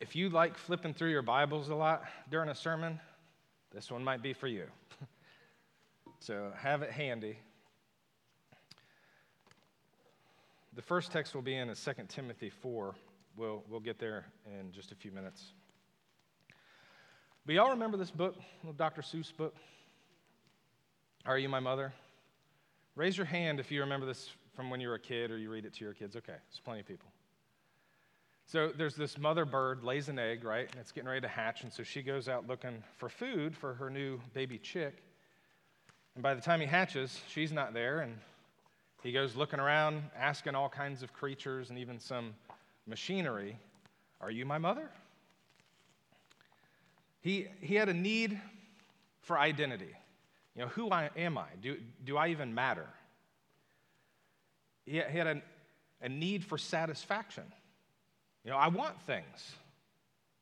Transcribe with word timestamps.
if 0.00 0.14
you 0.14 0.28
like 0.28 0.58
flipping 0.58 0.92
through 0.92 1.10
your 1.10 1.22
Bibles 1.22 1.68
a 1.68 1.74
lot 1.74 2.04
during 2.30 2.50
a 2.50 2.54
sermon, 2.54 3.00
this 3.72 3.90
one 3.90 4.04
might 4.04 4.22
be 4.22 4.32
for 4.32 4.46
you. 4.46 4.64
so 6.18 6.52
have 6.56 6.82
it 6.82 6.90
handy. 6.90 7.38
The 10.74 10.82
first 10.82 11.10
text 11.12 11.34
will 11.34 11.42
be 11.42 11.56
in 11.56 11.68
2 11.68 11.74
Timothy 12.08 12.50
4. 12.50 12.94
We'll, 13.36 13.64
we'll 13.68 13.80
get 13.80 13.98
there 13.98 14.26
in 14.46 14.72
just 14.72 14.92
a 14.92 14.94
few 14.94 15.10
minutes. 15.10 15.52
But 17.46 17.54
y'all 17.54 17.70
remember 17.70 17.96
this 17.96 18.10
book, 18.10 18.34
Dr. 18.76 19.00
Seuss 19.00 19.34
book? 19.34 19.54
Are 21.24 21.38
You 21.38 21.48
My 21.48 21.60
Mother? 21.60 21.92
Raise 22.94 23.16
your 23.16 23.26
hand 23.26 23.60
if 23.60 23.70
you 23.70 23.80
remember 23.80 24.04
this 24.04 24.30
from 24.54 24.68
when 24.68 24.80
you 24.80 24.88
were 24.88 24.94
a 24.94 25.00
kid 25.00 25.30
or 25.30 25.38
you 25.38 25.50
read 25.50 25.64
it 25.64 25.72
to 25.74 25.84
your 25.84 25.94
kids. 25.94 26.16
Okay, 26.16 26.32
there's 26.32 26.60
plenty 26.62 26.80
of 26.80 26.86
people. 26.86 27.08
So 28.48 28.68
there's 28.68 28.94
this 28.94 29.18
mother 29.18 29.44
bird 29.44 29.82
lays 29.82 30.08
an 30.08 30.20
egg, 30.20 30.44
right? 30.44 30.70
And 30.70 30.80
it's 30.80 30.92
getting 30.92 31.08
ready 31.08 31.22
to 31.22 31.28
hatch. 31.28 31.64
And 31.64 31.72
so 31.72 31.82
she 31.82 32.00
goes 32.00 32.28
out 32.28 32.46
looking 32.46 32.82
for 32.96 33.08
food 33.08 33.56
for 33.56 33.74
her 33.74 33.90
new 33.90 34.20
baby 34.34 34.56
chick. 34.56 35.02
And 36.14 36.22
by 36.22 36.34
the 36.34 36.40
time 36.40 36.60
he 36.60 36.66
hatches, 36.66 37.20
she's 37.28 37.50
not 37.50 37.74
there. 37.74 38.00
And 38.00 38.16
he 39.02 39.10
goes 39.10 39.34
looking 39.34 39.58
around, 39.58 40.04
asking 40.16 40.54
all 40.54 40.68
kinds 40.68 41.02
of 41.02 41.12
creatures 41.12 41.70
and 41.70 41.78
even 41.78 41.98
some 41.98 42.34
machinery, 42.86 43.58
Are 44.20 44.30
you 44.30 44.46
my 44.46 44.58
mother? 44.58 44.90
He, 47.20 47.48
he 47.60 47.74
had 47.74 47.88
a 47.88 47.94
need 47.94 48.40
for 49.22 49.36
identity. 49.36 49.96
You 50.54 50.62
know, 50.62 50.68
who 50.68 50.90
I, 50.92 51.10
am 51.16 51.36
I? 51.36 51.48
Do, 51.60 51.76
do 52.04 52.16
I 52.16 52.28
even 52.28 52.54
matter? 52.54 52.86
He, 54.84 54.92
he 54.92 55.18
had 55.18 55.26
a, 55.26 55.42
a 56.00 56.08
need 56.08 56.44
for 56.44 56.56
satisfaction. 56.56 57.42
You 58.46 58.52
know, 58.52 58.58
I 58.58 58.68
want 58.68 58.94
things. 59.02 59.56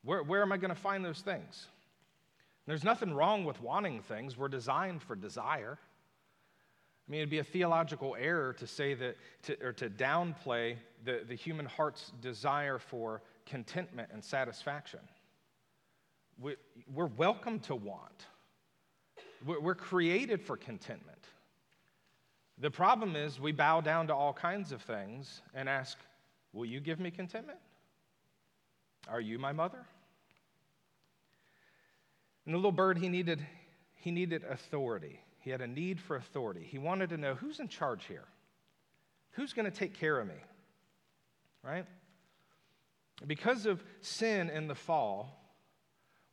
Where, 0.03 0.21
where 0.21 0.43
am 0.43 0.51
I 0.51 0.57
going 0.57 0.69
to 0.69 0.79
find 0.79 1.03
those 1.03 1.21
things? 1.21 1.65
There's 2.67 2.83
nothing 2.83 3.11
wrong 3.11 3.45
with 3.45 3.59
wanting 3.59 4.03
things. 4.03 4.37
We're 4.37 4.47
designed 4.47 5.01
for 5.01 5.15
desire. 5.15 5.79
I 7.07 7.11
mean, 7.11 7.21
it'd 7.21 7.31
be 7.31 7.39
a 7.39 7.43
theological 7.43 8.15
error 8.19 8.53
to 8.53 8.67
say 8.67 8.93
that, 8.93 9.17
to, 9.43 9.57
or 9.59 9.73
to 9.73 9.89
downplay 9.89 10.75
the, 11.03 11.21
the 11.27 11.33
human 11.33 11.65
heart's 11.65 12.11
desire 12.21 12.77
for 12.77 13.23
contentment 13.47 14.09
and 14.13 14.23
satisfaction. 14.23 14.99
We, 16.39 16.57
we're 16.93 17.07
welcome 17.07 17.59
to 17.61 17.75
want, 17.75 18.27
we're 19.45 19.73
created 19.73 20.43
for 20.43 20.57
contentment. 20.57 21.17
The 22.59 22.69
problem 22.69 23.15
is 23.15 23.39
we 23.39 23.51
bow 23.51 23.81
down 23.81 24.07
to 24.07 24.15
all 24.15 24.33
kinds 24.33 24.71
of 24.71 24.83
things 24.83 25.41
and 25.55 25.67
ask, 25.67 25.97
Will 26.53 26.65
you 26.65 26.79
give 26.79 27.01
me 27.01 27.11
contentment? 27.11 27.59
Are 29.07 29.21
you 29.21 29.37
my 29.39 29.51
mother? 29.51 29.85
And 32.45 32.53
the 32.53 32.57
little 32.57 32.71
bird, 32.71 32.97
he 32.97 33.09
needed, 33.09 33.45
he 33.95 34.11
needed 34.11 34.43
authority. 34.43 35.19
He 35.39 35.49
had 35.49 35.61
a 35.61 35.67
need 35.67 35.99
for 35.99 36.15
authority. 36.15 36.65
He 36.67 36.77
wanted 36.77 37.09
to 37.09 37.17
know 37.17 37.35
who's 37.35 37.59
in 37.59 37.67
charge 37.67 38.05
here? 38.05 38.25
Who's 39.31 39.53
going 39.53 39.69
to 39.69 39.75
take 39.75 39.99
care 39.99 40.19
of 40.19 40.27
me? 40.27 40.35
Right? 41.63 41.85
Because 43.25 43.65
of 43.65 43.83
sin 44.01 44.49
and 44.49 44.69
the 44.69 44.75
fall, 44.75 45.41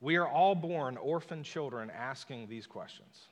we 0.01 0.17
are 0.17 0.27
all 0.27 0.55
born 0.55 0.97
orphan 0.97 1.42
children 1.42 1.91
asking 1.91 2.48
these 2.48 2.67
questions. 2.67 3.29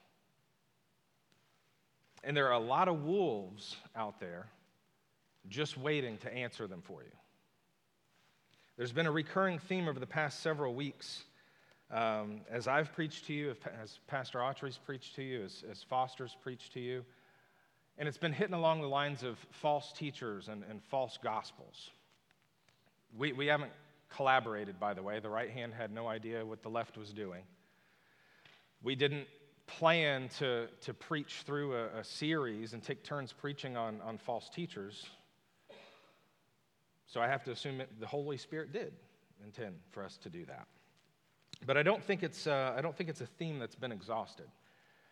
And 2.22 2.36
there 2.36 2.46
are 2.48 2.52
a 2.52 2.58
lot 2.58 2.88
of 2.88 3.02
wolves 3.02 3.76
out 3.96 4.20
there 4.20 4.46
just 5.48 5.76
waiting 5.76 6.18
to 6.18 6.32
answer 6.32 6.66
them 6.66 6.82
for 6.82 7.02
you. 7.02 7.10
There's 8.80 8.92
been 8.92 9.06
a 9.06 9.12
recurring 9.12 9.58
theme 9.58 9.88
over 9.88 10.00
the 10.00 10.06
past 10.06 10.40
several 10.40 10.72
weeks 10.72 11.24
um, 11.90 12.40
as 12.50 12.66
I've 12.66 12.94
preached 12.94 13.26
to 13.26 13.34
you, 13.34 13.54
as 13.78 13.98
Pastor 14.06 14.38
Autry's 14.38 14.78
preached 14.78 15.16
to 15.16 15.22
you, 15.22 15.44
as, 15.44 15.62
as 15.70 15.82
Foster's 15.82 16.34
preached 16.42 16.72
to 16.72 16.80
you. 16.80 17.04
And 17.98 18.08
it's 18.08 18.16
been 18.16 18.32
hitting 18.32 18.54
along 18.54 18.80
the 18.80 18.88
lines 18.88 19.22
of 19.22 19.36
false 19.50 19.92
teachers 19.92 20.48
and, 20.48 20.64
and 20.70 20.82
false 20.84 21.18
gospels. 21.22 21.90
We, 23.18 23.34
we 23.34 23.48
haven't 23.48 23.72
collaborated, 24.08 24.80
by 24.80 24.94
the 24.94 25.02
way. 25.02 25.20
The 25.20 25.28
right 25.28 25.50
hand 25.50 25.74
had 25.74 25.92
no 25.92 26.08
idea 26.08 26.42
what 26.42 26.62
the 26.62 26.70
left 26.70 26.96
was 26.96 27.12
doing. 27.12 27.42
We 28.82 28.94
didn't 28.94 29.26
plan 29.66 30.30
to, 30.38 30.68
to 30.80 30.94
preach 30.94 31.42
through 31.44 31.74
a, 31.74 31.98
a 31.98 32.04
series 32.04 32.72
and 32.72 32.82
take 32.82 33.04
turns 33.04 33.30
preaching 33.30 33.76
on, 33.76 34.00
on 34.00 34.16
false 34.16 34.48
teachers. 34.48 35.04
So 37.10 37.20
I 37.20 37.26
have 37.26 37.42
to 37.44 37.50
assume 37.50 37.82
the 37.98 38.06
Holy 38.06 38.36
Spirit 38.36 38.72
did 38.72 38.92
intend 39.44 39.74
for 39.90 40.04
us 40.04 40.16
to 40.18 40.30
do 40.30 40.44
that. 40.44 40.68
But 41.66 41.76
I 41.76 41.82
don't 41.82 42.02
think 42.04 42.22
it's, 42.22 42.46
uh, 42.46 42.72
I 42.76 42.80
don't 42.80 42.96
think 42.96 43.10
it's 43.10 43.20
a 43.20 43.26
theme 43.26 43.58
that's 43.58 43.74
been 43.74 43.90
exhausted. 43.90 44.46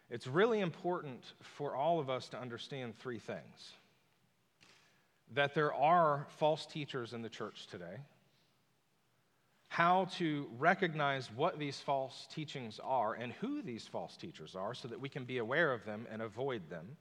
It's 0.08 0.28
really 0.28 0.60
important 0.60 1.24
for 1.40 1.74
all 1.74 1.98
of 1.98 2.08
us 2.08 2.28
to 2.28 2.38
understand 2.38 2.96
three 2.96 3.18
things 3.18 3.72
that 5.34 5.54
there 5.54 5.74
are 5.74 6.26
false 6.38 6.66
teachers 6.66 7.12
in 7.12 7.20
the 7.20 7.28
church 7.28 7.66
today, 7.66 7.98
how 9.66 10.06
to 10.16 10.48
recognize 10.56 11.28
what 11.34 11.58
these 11.58 11.80
false 11.80 12.28
teachings 12.32 12.80
are 12.82 13.14
and 13.14 13.32
who 13.32 13.60
these 13.60 13.86
false 13.86 14.16
teachers 14.16 14.54
are 14.54 14.72
so 14.72 14.86
that 14.86 15.00
we 15.00 15.08
can 15.08 15.24
be 15.24 15.38
aware 15.38 15.72
of 15.72 15.84
them 15.84 16.06
and 16.10 16.22
avoid 16.22 16.70
them, 16.70 16.96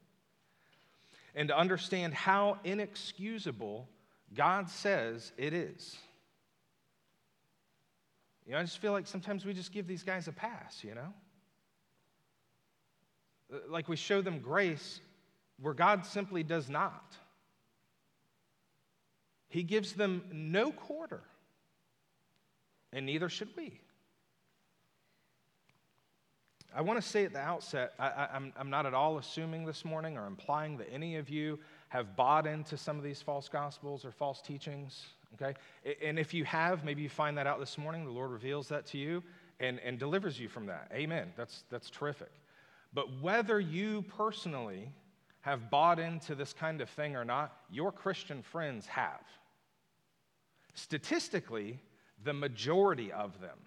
and 1.36 1.47
to 1.50 1.57
understand 1.57 2.16
how 2.16 2.57
inexcusable 2.63 3.88
God 4.33 4.69
says 4.69 5.31
it 5.38 5.53
is. 5.53 5.97
You 8.45 8.53
know, 8.53 8.59
I 8.59 8.61
just 8.63 8.77
feel 8.77 8.93
like 8.93 9.07
sometimes 9.07 9.45
we 9.45 9.53
just 9.53 9.71
give 9.71 9.88
these 9.88 10.03
guys 10.03 10.27
a 10.27 10.31
pass, 10.31 10.83
you 10.83 10.95
know? 10.95 11.13
Uh, 13.53 13.57
like 13.69 13.88
we 13.89 13.95
show 13.95 14.21
them 14.21 14.39
grace 14.39 15.01
where 15.59 15.73
God 15.73 16.05
simply 16.05 16.43
does 16.43 16.69
not. 16.69 17.15
He 19.49 19.63
gives 19.63 19.93
them 19.93 20.23
no 20.31 20.71
quarter, 20.71 21.23
and 22.94 23.05
neither 23.05 23.29
should 23.29 23.49
we. 23.55 23.79
I 26.75 26.81
want 26.81 27.01
to 27.01 27.07
say 27.07 27.25
at 27.25 27.33
the 27.33 27.39
outset, 27.39 27.94
I, 27.97 28.27
am 28.35 28.69
not 28.69 28.85
at 28.85 28.94
all 28.94 29.17
assuming 29.17 29.65
this 29.65 29.83
morning 29.83 30.17
or 30.17 30.27
implying 30.27 30.77
that 30.77 30.89
any 30.91 31.15
of 31.15 31.29
you 31.29 31.59
have 31.90 32.16
bought 32.16 32.46
into 32.46 32.78
some 32.78 32.98
of 32.98 33.03
these 33.03 33.22
false 33.22 33.48
gospels 33.48 34.03
or 34.03 34.12
false 34.12 34.42
teachings, 34.42 35.06
okay? 35.34 35.58
And 36.03 36.20
if 36.20 36.34
you 36.34 36.44
have, 36.46 36.84
maybe 36.84 37.02
you 37.02 37.09
find 37.09 37.38
that 37.38 37.48
out 37.48 37.59
this 37.59 37.78
morning, 37.78 38.06
the 38.06 38.12
Lord 38.12 38.31
reveals 38.31 38.68
that 38.70 38.86
to 38.88 38.98
you 38.98 39.24
and, 39.59 39.80
and 39.80 39.98
delivers 39.98 40.40
you 40.40 40.50
from 40.50 40.66
that. 40.68 40.92
Amen. 40.94 41.31
That's, 41.38 41.64
that's 41.70 41.90
terrific. 41.90 42.31
But 42.94 43.22
whether 43.22 43.59
you 43.59 44.03
personally 44.18 44.90
have 45.42 45.70
bought 45.70 46.00
into 46.00 46.36
this 46.36 46.52
kind 46.52 46.81
of 46.81 46.90
thing 46.90 47.16
or 47.16 47.24
not, 47.24 47.56
your 47.72 47.92
Christian 47.92 48.42
friends 48.42 48.86
have. 48.88 49.22
Statistically, 50.74 51.80
the 52.24 52.34
majority 52.34 53.12
of 53.12 53.40
them 53.40 53.58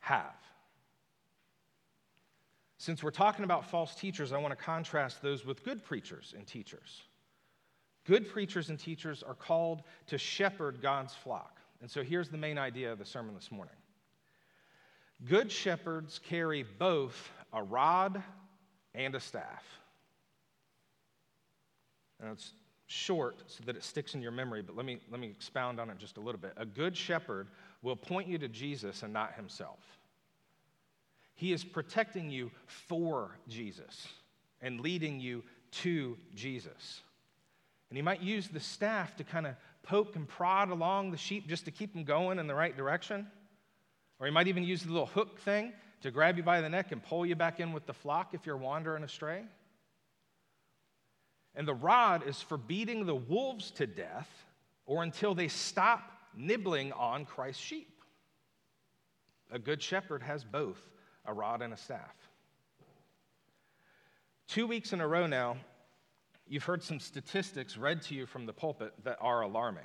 have. 0.00 0.34
Since 2.78 3.02
we're 3.02 3.10
talking 3.10 3.44
about 3.44 3.66
false 3.66 3.94
teachers, 3.94 4.32
I 4.32 4.38
want 4.38 4.56
to 4.58 4.64
contrast 4.64 5.20
those 5.20 5.44
with 5.44 5.62
good 5.62 5.84
preachers 5.84 6.32
and 6.34 6.46
teachers. 6.46 7.02
Good 8.06 8.28
preachers 8.30 8.70
and 8.70 8.78
teachers 8.78 9.22
are 9.22 9.34
called 9.34 9.82
to 10.06 10.18
shepherd 10.18 10.80
God's 10.80 11.14
flock. 11.14 11.58
And 11.80 11.90
so 11.90 12.02
here's 12.02 12.28
the 12.28 12.38
main 12.38 12.58
idea 12.58 12.92
of 12.92 12.98
the 12.98 13.04
sermon 13.04 13.34
this 13.34 13.50
morning 13.50 13.74
Good 15.24 15.52
shepherds 15.52 16.18
carry 16.18 16.62
both 16.62 17.30
a 17.52 17.62
rod 17.62 18.22
and 18.94 19.14
a 19.14 19.20
staff. 19.20 19.64
And 22.20 22.30
it's 22.32 22.52
short 22.86 23.44
so 23.46 23.62
that 23.64 23.76
it 23.76 23.84
sticks 23.84 24.14
in 24.14 24.20
your 24.20 24.32
memory, 24.32 24.62
but 24.62 24.76
let 24.76 24.84
me, 24.84 24.98
let 25.10 25.20
me 25.20 25.28
expound 25.28 25.78
on 25.78 25.90
it 25.90 25.98
just 25.98 26.16
a 26.16 26.20
little 26.20 26.40
bit. 26.40 26.52
A 26.56 26.66
good 26.66 26.96
shepherd 26.96 27.48
will 27.82 27.96
point 27.96 28.28
you 28.28 28.36
to 28.38 28.48
Jesus 28.48 29.02
and 29.02 29.12
not 29.12 29.34
himself. 29.34 29.78
He 31.34 31.52
is 31.52 31.64
protecting 31.64 32.30
you 32.30 32.50
for 32.66 33.38
Jesus 33.48 34.08
and 34.60 34.80
leading 34.80 35.20
you 35.20 35.42
to 35.70 36.18
Jesus. 36.34 37.02
And 37.90 37.96
he 37.96 38.02
might 38.02 38.22
use 38.22 38.48
the 38.48 38.60
staff 38.60 39.16
to 39.16 39.24
kind 39.24 39.46
of 39.46 39.56
poke 39.82 40.16
and 40.16 40.26
prod 40.26 40.70
along 40.70 41.10
the 41.10 41.16
sheep 41.16 41.48
just 41.48 41.64
to 41.64 41.70
keep 41.70 41.92
them 41.92 42.04
going 42.04 42.38
in 42.38 42.46
the 42.46 42.54
right 42.54 42.76
direction. 42.76 43.26
Or 44.18 44.26
he 44.26 44.32
might 44.32 44.46
even 44.46 44.64
use 44.64 44.82
the 44.82 44.92
little 44.92 45.06
hook 45.06 45.40
thing 45.40 45.72
to 46.02 46.10
grab 46.10 46.36
you 46.36 46.42
by 46.42 46.60
the 46.60 46.68
neck 46.68 46.92
and 46.92 47.02
pull 47.02 47.26
you 47.26 47.34
back 47.34 47.58
in 47.60 47.72
with 47.72 47.86
the 47.86 47.92
flock 47.92 48.32
if 48.32 48.46
you're 48.46 48.56
wandering 48.56 49.02
astray. 49.02 49.42
And 51.54 51.66
the 51.66 51.74
rod 51.74 52.26
is 52.26 52.40
for 52.40 52.56
beating 52.56 53.06
the 53.06 53.14
wolves 53.14 53.72
to 53.72 53.86
death 53.86 54.30
or 54.86 55.02
until 55.02 55.34
they 55.34 55.48
stop 55.48 56.12
nibbling 56.36 56.92
on 56.92 57.24
Christ's 57.24 57.62
sheep. 57.62 58.02
A 59.50 59.58
good 59.58 59.82
shepherd 59.82 60.22
has 60.22 60.44
both 60.44 60.80
a 61.26 61.32
rod 61.32 61.60
and 61.60 61.72
a 61.72 61.76
staff. 61.76 62.14
Two 64.46 64.66
weeks 64.66 64.92
in 64.92 65.00
a 65.00 65.08
row 65.08 65.26
now, 65.26 65.56
you've 66.50 66.64
heard 66.64 66.82
some 66.82 67.00
statistics 67.00 67.78
read 67.78 68.02
to 68.02 68.14
you 68.14 68.26
from 68.26 68.44
the 68.44 68.52
pulpit 68.52 68.92
that 69.04 69.16
are 69.20 69.40
alarming. 69.40 69.84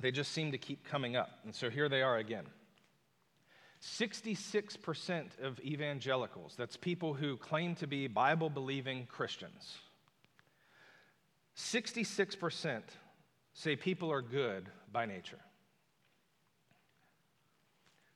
they 0.00 0.10
just 0.10 0.32
seem 0.32 0.50
to 0.50 0.58
keep 0.58 0.84
coming 0.84 1.14
up. 1.14 1.28
And 1.44 1.54
so 1.54 1.70
here 1.70 1.88
they 1.88 2.02
are 2.02 2.16
again. 2.16 2.44
66% 3.82 5.38
of 5.42 5.60
evangelicals, 5.60 6.54
that's 6.56 6.76
people 6.76 7.14
who 7.14 7.36
claim 7.36 7.76
to 7.76 7.86
be 7.86 8.08
Bible 8.08 8.50
believing 8.50 9.06
Christians, 9.06 9.78
66% 11.56 12.82
say 13.54 13.76
people 13.76 14.10
are 14.10 14.22
good 14.22 14.68
by 14.90 15.06
nature. 15.06 15.38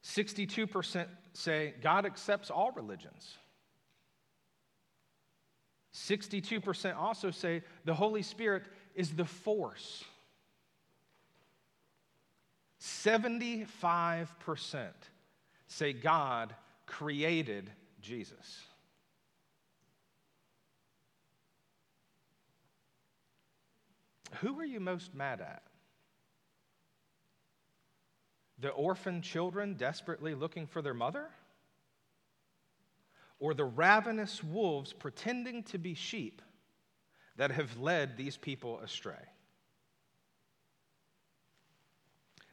62% 0.02 1.06
say 1.34 1.74
God 1.82 2.06
accepts 2.06 2.50
all 2.50 2.72
religions. 2.72 3.36
62% 5.96 6.94
also 6.94 7.31
say 7.31 7.62
the 7.87 7.94
Holy 7.94 8.22
Spirit 8.22 8.64
is 8.94 9.12
the 9.12 9.25
force. 9.25 10.04
75% 12.81 14.88
say 15.66 15.94
God 15.94 16.54
created 16.84 17.70
Jesus. 18.02 18.60
Who 24.40 24.60
are 24.60 24.66
you 24.66 24.81
most 24.81 25.14
mad 25.14 25.40
at? 25.40 25.62
The 28.58 28.69
orphan 28.69 29.22
children 29.22 29.75
desperately 29.75 30.34
looking 30.34 30.66
for 30.66 30.82
their 30.82 30.94
mother? 30.94 31.31
Or 33.38 33.54
the 33.54 33.64
ravenous 33.64 34.42
wolves 34.42 34.92
pretending 34.92 35.62
to 35.64 35.78
be 35.78 35.94
sheep 35.94 36.40
that 37.36 37.50
have 37.50 37.78
led 37.78 38.16
these 38.16 38.36
people 38.36 38.80
astray? 38.80 39.14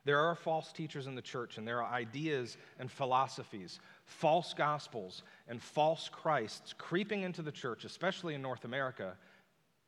There 0.05 0.19
are 0.19 0.35
false 0.35 0.73
teachers 0.73 1.07
in 1.07 1.15
the 1.15 1.21
church, 1.21 1.57
and 1.57 1.65
there 1.65 1.81
are 1.81 1.93
ideas 1.93 2.57
and 2.77 2.91
philosophies, 2.91 3.79
false 4.05 4.53
gospels, 4.53 5.23
and 5.47 5.61
false 5.61 6.09
Christs 6.11 6.73
creeping 6.77 7.23
into 7.23 7.41
the 7.41 7.51
church, 7.51 7.85
especially 7.85 8.35
in 8.35 8.41
North 8.41 8.65
America, 8.65 9.15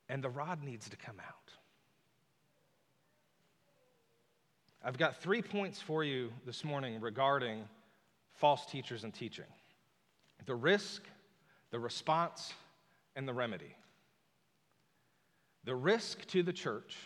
and 0.07 0.23
the 0.23 0.29
rod 0.29 0.63
needs 0.63 0.87
to 0.89 0.95
come 0.95 1.19
out. 1.19 1.51
I've 4.81 4.97
got 4.97 5.21
three 5.21 5.41
points 5.41 5.81
for 5.81 6.03
you 6.03 6.31
this 6.45 6.63
morning 6.63 7.01
regarding 7.01 7.67
false 8.35 8.65
teachers 8.67 9.03
and 9.03 9.13
teaching 9.13 9.45
the 10.45 10.55
risk, 10.55 11.03
the 11.71 11.79
response, 11.79 12.53
and 13.15 13.27
the 13.27 13.33
remedy. 13.33 13.75
The 15.63 15.75
risk 15.75 16.25
to 16.27 16.43
the 16.43 16.53
church, 16.53 16.97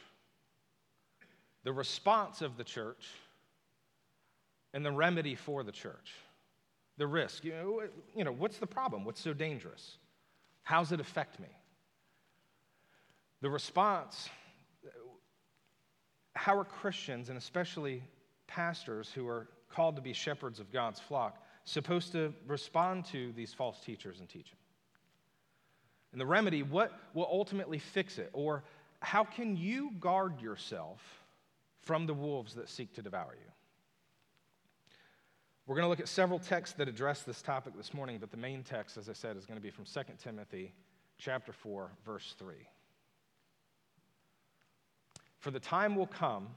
the 1.63 1.71
response 1.71 2.41
of 2.41 2.57
the 2.57 2.63
church, 2.63 3.07
and 4.73 4.85
the 4.85 4.91
remedy 4.91 5.35
for 5.35 5.63
the 5.63 5.71
church. 5.71 6.13
The 6.97 7.07
risk, 7.07 7.45
you 7.45 7.53
know, 7.53 7.81
you 8.13 8.25
know 8.25 8.31
what's 8.33 8.57
the 8.57 8.67
problem? 8.67 9.05
What's 9.05 9.21
so 9.21 9.33
dangerous? 9.33 9.97
How's 10.63 10.91
it 10.91 10.99
affect 10.99 11.39
me? 11.39 11.47
The 13.41 13.49
response 13.49 14.29
how 16.39 16.57
are 16.57 16.63
Christians, 16.63 17.27
and 17.27 17.37
especially 17.37 18.01
pastors 18.47 19.11
who 19.11 19.27
are 19.27 19.49
called 19.69 19.97
to 19.97 20.01
be 20.01 20.13
shepherds 20.13 20.61
of 20.61 20.71
God's 20.71 20.97
flock, 20.97 21.43
supposed 21.65 22.11
to 22.13 22.33
respond 22.47 23.05
to 23.05 23.31
these 23.33 23.53
false 23.53 23.79
teachers 23.79 24.19
and 24.19 24.29
teaching? 24.29 24.57
And 26.11 26.19
the 26.19 26.25
remedy, 26.25 26.63
what 26.63 26.91
will 27.13 27.27
ultimately 27.31 27.79
fix 27.79 28.17
it? 28.17 28.29
Or 28.33 28.63
how 29.01 29.23
can 29.23 29.55
you 29.55 29.91
guard 29.99 30.41
yourself 30.41 30.99
from 31.81 32.05
the 32.05 32.13
wolves 32.13 32.55
that 32.55 32.69
seek 32.69 32.93
to 32.95 33.01
devour 33.01 33.35
you? 33.39 33.51
We're 35.67 35.75
going 35.75 35.85
to 35.85 35.89
look 35.89 35.99
at 35.99 36.07
several 36.07 36.39
texts 36.39 36.75
that 36.77 36.87
address 36.87 37.21
this 37.21 37.43
topic 37.43 37.77
this 37.77 37.93
morning, 37.93 38.17
but 38.19 38.31
the 38.31 38.37
main 38.37 38.63
text, 38.63 38.97
as 38.97 39.07
I 39.07 39.13
said, 39.13 39.37
is 39.37 39.45
going 39.45 39.57
to 39.57 39.61
be 39.61 39.69
from 39.69 39.85
2 39.85 40.01
Timothy 40.17 40.73
chapter 41.19 41.53
4, 41.53 41.91
verse 42.03 42.33
3. 42.39 42.55
For 45.37 45.51
the 45.51 45.59
time 45.59 45.95
will 45.95 46.07
come 46.07 46.47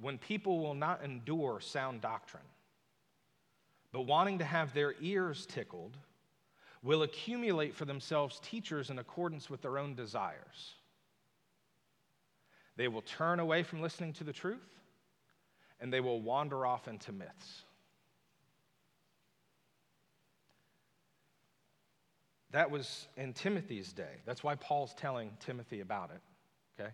when 0.00 0.18
people 0.18 0.58
will 0.58 0.74
not 0.74 1.04
endure 1.04 1.60
sound 1.60 2.00
doctrine, 2.00 2.42
but 3.98 4.06
wanting 4.06 4.38
to 4.38 4.44
have 4.44 4.72
their 4.74 4.94
ears 5.00 5.44
tickled, 5.44 5.96
will 6.84 7.02
accumulate 7.02 7.74
for 7.74 7.84
themselves 7.84 8.38
teachers 8.44 8.90
in 8.90 9.00
accordance 9.00 9.50
with 9.50 9.60
their 9.60 9.76
own 9.76 9.96
desires. 9.96 10.76
They 12.76 12.86
will 12.86 13.02
turn 13.02 13.40
away 13.40 13.64
from 13.64 13.82
listening 13.82 14.12
to 14.12 14.22
the 14.22 14.32
truth, 14.32 14.68
and 15.80 15.92
they 15.92 15.98
will 15.98 16.20
wander 16.20 16.64
off 16.64 16.86
into 16.86 17.10
myths. 17.10 17.64
That 22.52 22.70
was 22.70 23.08
in 23.16 23.32
Timothy's 23.32 23.92
day. 23.92 24.22
That's 24.24 24.44
why 24.44 24.54
Paul's 24.54 24.94
telling 24.94 25.32
Timothy 25.40 25.80
about 25.80 26.12
it, 26.12 26.20
okay? 26.80 26.92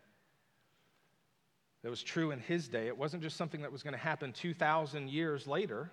that 1.83 1.91
was 1.91 2.03
true 2.03 2.31
in 2.31 2.41
his 2.41 2.67
day. 2.67 2.87
It 2.87 2.97
wasn't 2.97 3.23
just 3.23 3.37
something 3.37 3.61
that 3.61 3.71
was 3.71 3.83
going 3.83 3.93
to 3.93 4.01
happen 4.01 4.33
2,000 4.33 5.11
years 5.11 5.47
later. 5.47 5.91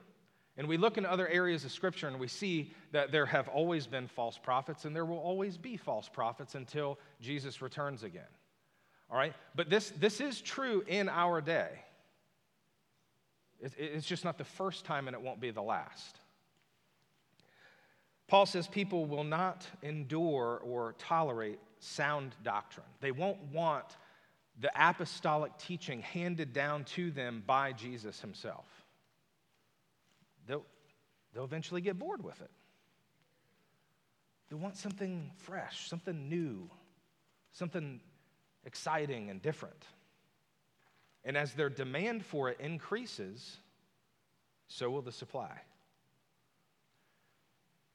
And 0.62 0.68
we 0.68 0.78
look 0.78 1.00
in 1.00 1.08
other 1.08 1.28
areas 1.28 1.66
of 1.66 1.72
Scripture 1.72 2.08
and 2.08 2.20
we 2.20 2.28
see 2.28 2.72
that 2.92 3.12
there 3.12 3.26
have 3.26 3.48
always 3.48 3.88
been 3.88 4.08
false 4.08 4.38
prophets 4.38 4.86
and 4.86 4.96
there 4.96 5.06
will 5.06 5.18
always 5.18 5.58
be 5.58 5.76
false 5.76 6.08
prophets 6.08 6.54
until 6.54 7.00
Jesus 7.20 7.64
returns 7.64 8.04
again. 8.04 8.30
All 9.10 9.18
right? 9.18 9.34
But 9.56 9.72
this, 9.72 9.90
this 10.00 10.22
is 10.22 10.40
true 10.40 10.84
in 10.86 11.10
our 11.10 11.42
day. 11.42 11.72
It, 13.60 13.74
it's 13.76 14.06
just 14.06 14.24
not 14.24 14.38
the 14.38 14.44
first 14.44 14.86
time 14.86 15.08
and 15.08 15.16
it 15.16 15.22
won't 15.24 15.42
be 15.42 15.50
the 15.50 15.64
last. 15.64 16.20
Paul 18.28 18.46
says 18.46 18.68
people 18.68 19.08
will 19.08 19.24
not 19.24 19.66
endure 19.82 20.62
or 20.64 20.94
tolerate 21.00 21.58
sound 21.80 22.36
doctrine. 22.44 22.86
They 23.00 23.12
won't 23.12 23.42
want 23.52 23.98
the 24.60 24.70
apostolic 24.76 25.58
teaching 25.58 26.02
handed 26.02 26.54
down 26.54 26.84
to 26.84 27.10
them 27.10 27.42
by 27.48 27.74
Jesus 27.74 28.22
himself. 28.22 28.81
They'll, 30.48 30.66
they'll 31.34 31.44
eventually 31.44 31.82
get 31.82 31.98
bored 31.98 32.24
with 32.24 32.42
it. 32.42 32.50
They 34.50 34.56
want 34.56 34.76
something 34.78 35.32
fresh, 35.38 35.88
something 35.88 36.28
new, 36.28 36.70
something 37.54 38.02
exciting 38.66 39.30
and 39.30 39.42
different. 39.42 39.86
And 41.24 41.38
as 41.38 41.54
their 41.54 41.70
demand 41.70 42.26
for 42.26 42.50
it 42.50 42.60
increases, 42.60 43.58
so 44.68 44.90
will 44.90 45.02
the 45.02 45.12
supply. 45.12 45.52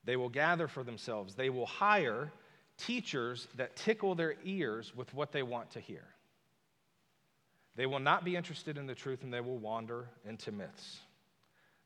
They 0.05 0.17
will 0.17 0.29
gather 0.29 0.69
for 0.69 0.85
themselves, 0.85 1.35
they 1.35 1.51
will 1.51 1.67
hire 1.67 2.33
teachers 2.79 3.49
that 3.57 3.75
tickle 3.77 4.15
their 4.15 4.37
ears 4.45 4.95
with 4.95 5.13
what 5.13 5.33
they 5.33 5.43
want 5.43 5.71
to 5.73 5.81
hear. 5.81 6.05
They 7.75 7.87
will 7.87 7.99
not 7.99 8.25
be 8.25 8.37
interested 8.37 8.79
in 8.79 8.87
the 8.87 8.95
truth 8.95 9.23
and 9.23 9.33
they 9.33 9.41
will 9.41 9.59
wander 9.59 10.09
into 10.25 10.53
myths. 10.53 11.01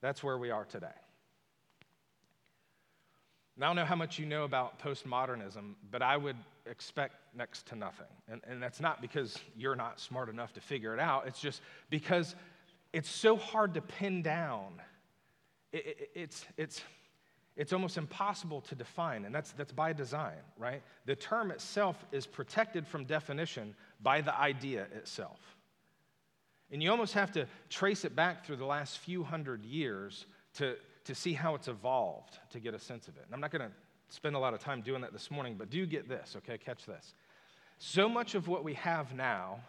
That's 0.00 0.23
where 0.23 0.38
we 0.38 0.50
are 0.50 0.64
today. 0.64 0.87
Now, 3.57 3.66
I 3.66 3.69
don't 3.69 3.76
know 3.76 3.85
how 3.85 3.97
much 3.97 4.19
you 4.19 4.25
know 4.25 4.45
about 4.45 4.80
postmodernism, 4.80 5.75
but 5.90 6.00
I 6.00 6.16
would 6.16 6.37
expect 6.64 7.16
next 7.37 7.66
to 7.66 7.76
nothing. 7.76 8.07
And, 8.26 8.40
and 8.49 8.62
that's 8.62 8.80
not 8.80 9.02
because 9.02 9.37
you're 9.54 9.76
not 9.76 10.00
smart 10.00 10.30
enough 10.30 10.54
to 10.54 10.61
figure 10.61 10.95
it 10.95 11.00
out, 11.00 11.26
it's 11.26 11.40
just 11.40 11.61
because 11.90 12.35
it's 12.92 13.11
so 13.11 13.37
hard 13.37 13.75
to 13.75 13.83
pin 13.83 14.23
down. 14.23 14.80
It, 15.73 15.87
it, 15.87 16.11
it's, 16.14 16.47
it's, 16.57 16.80
it's 17.54 17.75
almost 17.75 17.99
impossible 17.99 18.62
to 18.62 18.75
define, 18.75 19.26
and 19.26 19.35
that's, 19.35 19.52
that's 19.52 19.73
by 19.73 19.92
design, 19.92 20.40
right? 20.57 20.83
The 21.04 21.14
term 21.14 21.50
itself 21.50 22.02
is 22.12 22.26
protected 22.26 22.87
from 22.87 23.04
definition 23.04 23.75
by 24.02 24.23
the 24.23 24.35
idea 24.35 24.87
itself. 24.97 25.38
And 26.73 26.83
you 26.83 26.91
almost 26.91 27.15
have 27.15 27.33
to 27.33 27.47
trace 27.69 28.05
it 28.05 28.15
back 28.15 28.45
through 28.45 28.57
the 28.57 28.67
last 28.67 28.99
few 28.99 29.25
hundred 29.25 29.65
years 29.65 30.27
to, 30.55 30.77
to 31.05 31.15
see 31.15 31.33
how 31.33 31.55
it's 31.55 31.69
evolved 31.69 32.39
to 32.50 32.61
get 32.61 32.75
a 32.75 32.79
sense 32.79 33.09
of 33.09 33.17
it. 33.17 33.25
And 33.27 33.35
I'm 33.35 33.41
not 33.41 33.50
going 33.50 33.69
to 33.69 33.75
spend 34.09 34.37
a 34.37 34.39
lot 34.39 34.55
of 34.55 34.61
time 34.61 34.81
doing 34.81 35.00
that 35.03 35.12
this 35.12 35.31
morning, 35.31 35.57
but 35.59 35.71
do 35.71 35.87
get 35.87 36.09
this, 36.09 36.37
okay? 36.39 36.59
Catch 36.59 36.87
this. 36.87 37.15
So 37.79 38.09
much 38.09 38.35
of 38.35 38.47
what 38.47 38.62
we 38.62 38.75
have 38.75 39.15
now 39.15 39.61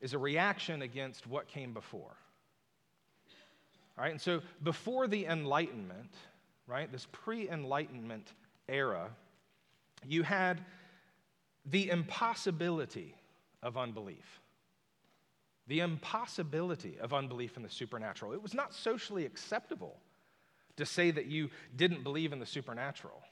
is 0.00 0.12
a 0.12 0.18
reaction 0.18 0.82
against 0.82 1.26
what 1.26 1.48
came 1.48 1.72
before. 1.72 2.16
All 3.96 4.04
right, 4.04 4.10
and 4.10 4.20
so 4.20 4.40
before 4.62 5.06
the 5.06 5.26
Enlightenment, 5.26 6.12
right, 6.66 6.90
this 6.90 7.06
pre 7.12 7.48
Enlightenment 7.48 8.32
era, 8.68 9.10
you 10.06 10.22
had 10.22 10.64
the 11.66 11.90
impossibility 11.90 13.14
of 13.62 13.76
unbelief 13.76 14.41
the 15.66 15.80
impossibility 15.80 16.96
of 17.00 17.12
unbelief 17.12 17.56
in 17.56 17.62
the 17.62 17.70
supernatural. 17.70 18.32
It 18.32 18.42
was 18.42 18.54
not 18.54 18.74
socially 18.74 19.26
acceptable 19.26 19.96
to 20.76 20.86
say 20.86 21.10
that 21.10 21.26
you 21.26 21.50
didn't 21.76 22.02
believe 22.02 22.32
in 22.32 22.38
the 22.38 22.46
supernatural. 22.46 23.22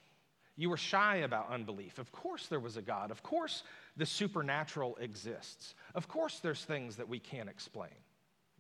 You 0.57 0.69
were 0.69 0.77
shy 0.77 1.17
about 1.17 1.51
unbelief. 1.51 1.99
Of 1.99 2.13
course, 2.13 2.47
there 2.47 2.61
was 2.61 2.77
a 2.77 2.83
God. 2.83 3.11
Of 3.11 3.23
course, 3.23 3.63
the 3.97 4.07
supernatural 4.07 4.97
exists. 5.01 5.75
Of 5.95 6.07
course, 6.07 6.41
there's 6.41 6.65
things 6.65 6.97
that 6.97 7.09
we 7.09 7.19
can't 7.19 7.49
explain. 7.49 7.91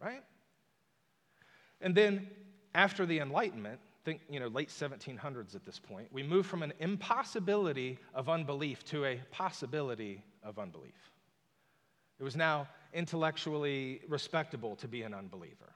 right? 0.02 0.22
And 1.80 1.94
then 1.94 2.28
after 2.74 3.06
the 3.06 3.18
Enlightenment, 3.18 3.80
think, 4.04 4.20
you 4.30 4.40
know, 4.40 4.48
late 4.48 4.70
1700s 4.70 5.54
at 5.54 5.64
this 5.64 5.78
point, 5.78 6.08
we 6.10 6.22
move 6.22 6.46
from 6.46 6.62
an 6.62 6.72
impossibility 6.78 7.98
of 8.14 8.28
unbelief 8.28 8.84
to 8.86 9.04
a 9.04 9.20
possibility 9.30 10.22
of 10.42 10.58
unbelief. 10.58 11.10
It 12.18 12.24
was 12.24 12.36
now 12.36 12.68
intellectually 12.92 14.00
respectable 14.08 14.76
to 14.76 14.88
be 14.88 15.02
an 15.02 15.14
unbeliever. 15.14 15.72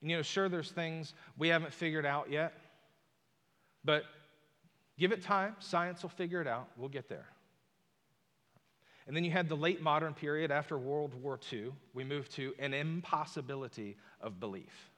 And, 0.00 0.10
you 0.10 0.16
know, 0.16 0.22
sure, 0.22 0.48
there's 0.48 0.70
things 0.70 1.14
we 1.36 1.48
haven't 1.48 1.72
figured 1.72 2.06
out 2.06 2.30
yet, 2.30 2.54
but 3.84 4.04
give 4.98 5.12
it 5.12 5.22
time. 5.22 5.56
Science 5.58 6.02
will 6.02 6.10
figure 6.10 6.40
it 6.40 6.46
out. 6.46 6.68
We'll 6.76 6.88
get 6.88 7.08
there. 7.08 7.26
And 9.06 9.16
then 9.16 9.24
you 9.24 9.30
had 9.30 9.48
the 9.48 9.56
late 9.56 9.82
modern 9.82 10.14
period 10.14 10.50
after 10.50 10.78
World 10.78 11.14
War 11.20 11.38
II. 11.52 11.72
We 11.94 12.04
moved 12.04 12.32
to 12.32 12.54
an 12.58 12.72
impossibility 12.72 13.96
of 14.20 14.38
belief. 14.38 14.90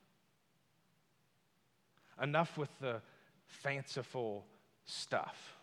Enough 2.20 2.58
with 2.58 2.68
the 2.80 3.00
fanciful 3.46 4.44
stuff. 4.84 5.56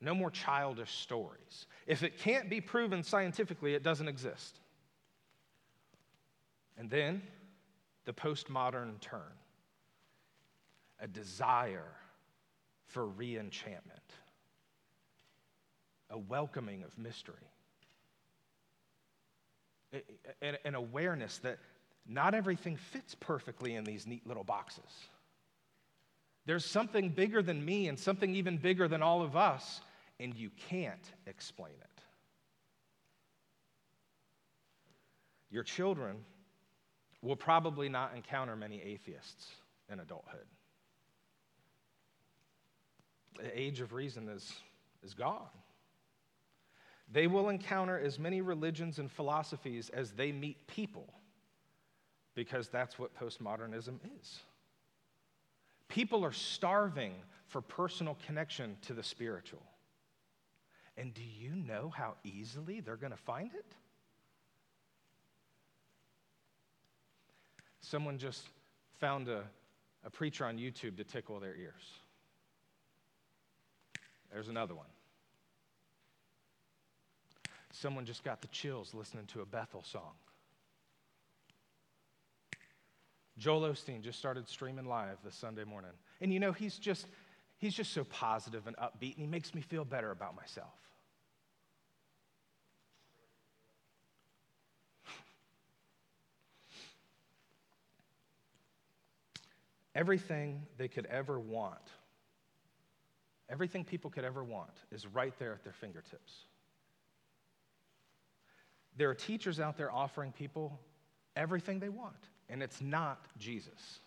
No 0.00 0.14
more 0.14 0.30
childish 0.30 0.92
stories. 0.92 1.66
If 1.86 2.02
it 2.02 2.18
can't 2.18 2.48
be 2.48 2.60
proven 2.60 3.02
scientifically, 3.02 3.74
it 3.74 3.82
doesn't 3.82 4.08
exist. 4.08 4.60
And 6.78 6.88
then 6.88 7.22
the 8.04 8.12
postmodern 8.12 9.00
turn 9.00 9.20
a 11.00 11.08
desire 11.08 11.92
for 12.86 13.06
re 13.06 13.36
enchantment, 13.36 14.00
a 16.10 16.18
welcoming 16.18 16.84
of 16.84 16.96
mystery, 16.96 17.34
an 20.40 20.74
awareness 20.74 21.38
that 21.38 21.58
not 22.06 22.34
everything 22.34 22.76
fits 22.76 23.14
perfectly 23.14 23.74
in 23.74 23.84
these 23.84 24.06
neat 24.06 24.26
little 24.26 24.44
boxes. 24.44 25.08
There's 26.46 26.64
something 26.64 27.10
bigger 27.10 27.42
than 27.42 27.62
me 27.62 27.88
and 27.88 27.98
something 27.98 28.34
even 28.34 28.56
bigger 28.56 28.88
than 28.88 29.02
all 29.02 29.22
of 29.22 29.36
us, 29.36 29.80
and 30.18 30.34
you 30.34 30.50
can't 30.68 31.12
explain 31.26 31.74
it. 31.74 32.02
Your 35.50 35.62
children 35.62 36.24
will 37.22 37.36
probably 37.36 37.88
not 37.88 38.14
encounter 38.14 38.54
many 38.56 38.80
atheists 38.80 39.48
in 39.90 40.00
adulthood. 40.00 40.46
The 43.38 43.58
age 43.58 43.80
of 43.80 43.92
reason 43.92 44.28
is, 44.28 44.52
is 45.02 45.14
gone. 45.14 45.48
They 47.10 47.26
will 47.26 47.48
encounter 47.48 47.98
as 47.98 48.18
many 48.18 48.40
religions 48.40 48.98
and 48.98 49.10
philosophies 49.10 49.88
as 49.90 50.12
they 50.12 50.32
meet 50.32 50.66
people, 50.66 51.08
because 52.34 52.68
that's 52.68 52.98
what 52.98 53.18
postmodernism 53.18 53.98
is. 54.20 54.40
People 55.88 56.24
are 56.24 56.32
starving 56.32 57.14
for 57.46 57.62
personal 57.62 58.16
connection 58.26 58.76
to 58.82 58.92
the 58.92 59.02
spiritual. 59.02 59.62
And 60.98 61.14
do 61.14 61.22
you 61.22 61.54
know 61.54 61.90
how 61.94 62.16
easily 62.24 62.80
they're 62.80 62.96
going 62.96 63.12
to 63.12 63.16
find 63.16 63.54
it? 63.54 63.74
Someone 67.88 68.18
just 68.18 68.42
found 68.98 69.28
a, 69.28 69.44
a 70.04 70.10
preacher 70.10 70.44
on 70.44 70.58
YouTube 70.58 70.98
to 70.98 71.04
tickle 71.04 71.40
their 71.40 71.56
ears. 71.56 71.82
There's 74.30 74.48
another 74.48 74.74
one. 74.74 74.88
Someone 77.72 78.04
just 78.04 78.24
got 78.24 78.42
the 78.42 78.48
chills 78.48 78.92
listening 78.92 79.24
to 79.28 79.40
a 79.40 79.46
Bethel 79.46 79.82
song. 79.82 80.12
Joel 83.38 83.62
Osteen 83.62 84.02
just 84.02 84.18
started 84.18 84.46
streaming 84.50 84.84
live 84.84 85.16
this 85.24 85.34
Sunday 85.34 85.64
morning. 85.64 85.92
And 86.20 86.30
you 86.30 86.40
know, 86.40 86.52
he's 86.52 86.76
just 86.76 87.06
he's 87.56 87.72
just 87.72 87.94
so 87.94 88.04
positive 88.04 88.66
and 88.66 88.76
upbeat 88.76 89.14
and 89.14 89.20
he 89.20 89.26
makes 89.26 89.54
me 89.54 89.62
feel 89.62 89.86
better 89.86 90.10
about 90.10 90.36
myself. 90.36 90.74
Everything 99.98 100.62
they 100.76 100.86
could 100.86 101.06
ever 101.06 101.40
want, 101.40 101.90
everything 103.50 103.84
people 103.84 104.10
could 104.10 104.24
ever 104.24 104.44
want, 104.44 104.70
is 104.92 105.08
right 105.08 105.36
there 105.40 105.52
at 105.52 105.64
their 105.64 105.72
fingertips. 105.72 106.44
There 108.96 109.10
are 109.10 109.14
teachers 109.14 109.58
out 109.58 109.76
there 109.76 109.90
offering 109.90 110.30
people 110.30 110.78
everything 111.34 111.80
they 111.80 111.88
want 111.88 112.28
and 112.48 112.62
it's 112.62 112.80
not 112.80 113.26
Jesus. 113.38 113.98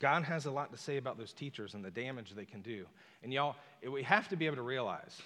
God 0.00 0.24
has 0.24 0.46
a 0.46 0.50
lot 0.50 0.72
to 0.72 0.78
say 0.78 0.96
about 0.96 1.16
those 1.16 1.32
teachers 1.32 1.74
and 1.74 1.84
the 1.84 1.90
damage 1.90 2.32
they 2.34 2.44
can 2.44 2.62
do. 2.62 2.84
And 3.22 3.32
y'all, 3.32 3.54
we 3.88 4.02
have 4.02 4.28
to 4.30 4.36
be 4.36 4.46
able 4.46 4.56
to 4.56 4.62
realize 4.62 5.22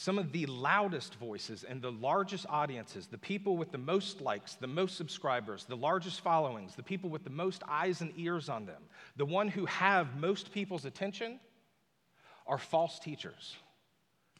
some 0.00 0.16
of 0.16 0.30
the 0.30 0.46
loudest 0.46 1.16
voices 1.16 1.64
and 1.64 1.82
the 1.82 1.90
largest 1.90 2.46
audiences, 2.48 3.08
the 3.08 3.18
people 3.18 3.56
with 3.56 3.72
the 3.72 3.78
most 3.78 4.20
likes, 4.20 4.54
the 4.54 4.64
most 4.64 4.96
subscribers, 4.96 5.64
the 5.64 5.76
largest 5.76 6.20
followings, 6.20 6.76
the 6.76 6.84
people 6.84 7.10
with 7.10 7.24
the 7.24 7.30
most 7.30 7.64
eyes 7.68 8.00
and 8.00 8.12
ears 8.16 8.48
on 8.48 8.64
them, 8.64 8.80
the 9.16 9.24
one 9.24 9.48
who 9.48 9.66
have 9.66 10.16
most 10.16 10.52
people's 10.52 10.84
attention 10.84 11.40
are 12.46 12.58
false 12.58 13.00
teachers. 13.00 13.56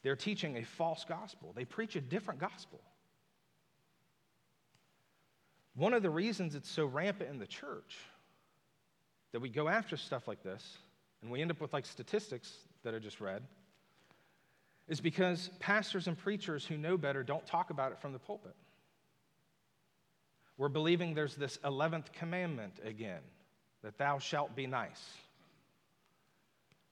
They're 0.05 0.15
teaching 0.15 0.59
a 0.59 0.63
false 0.63 1.05
gospel. 1.05 1.53
They 1.57 1.65
preach 1.65 1.97
a 1.97 2.01
different 2.01 2.39
gospel. 2.39 2.81
One 5.75 5.93
of 5.93 6.05
the 6.05 6.11
reasons 6.11 6.55
it's 6.55 6.71
so 6.71 6.87
rampant 6.87 7.31
in 7.31 7.41
the 7.41 7.49
church 7.49 7.99
that 9.33 9.41
we 9.41 9.49
go 9.49 9.67
after 9.67 9.97
stuff 9.97 10.29
like 10.29 10.45
this 10.45 10.79
and 11.21 11.33
we 11.33 11.43
end 11.43 11.51
up 11.51 11.61
with 11.61 11.73
like 11.73 11.85
statistics 11.85 12.59
that 12.85 12.95
I 12.95 13.01
just 13.01 13.21
read 13.21 13.43
is 14.89 15.01
because 15.01 15.51
pastors 15.61 16.09
and 16.09 16.17
preachers 16.17 16.65
who 16.65 16.77
know 16.77 16.97
better 16.97 17.23
don't 17.23 17.47
talk 17.47 17.71
about 17.71 17.93
it 17.93 17.99
from 17.99 18.13
the 18.13 18.19
pulpit. 18.19 18.55
We're 20.57 20.69
believing 20.69 21.15
there's 21.15 21.37
this 21.37 21.59
11th 21.59 22.13
commandment 22.13 22.75
again 22.85 23.21
that 23.83 23.99
thou 23.99 24.19
shalt 24.19 24.57
be 24.57 24.67
nice. 24.67 25.03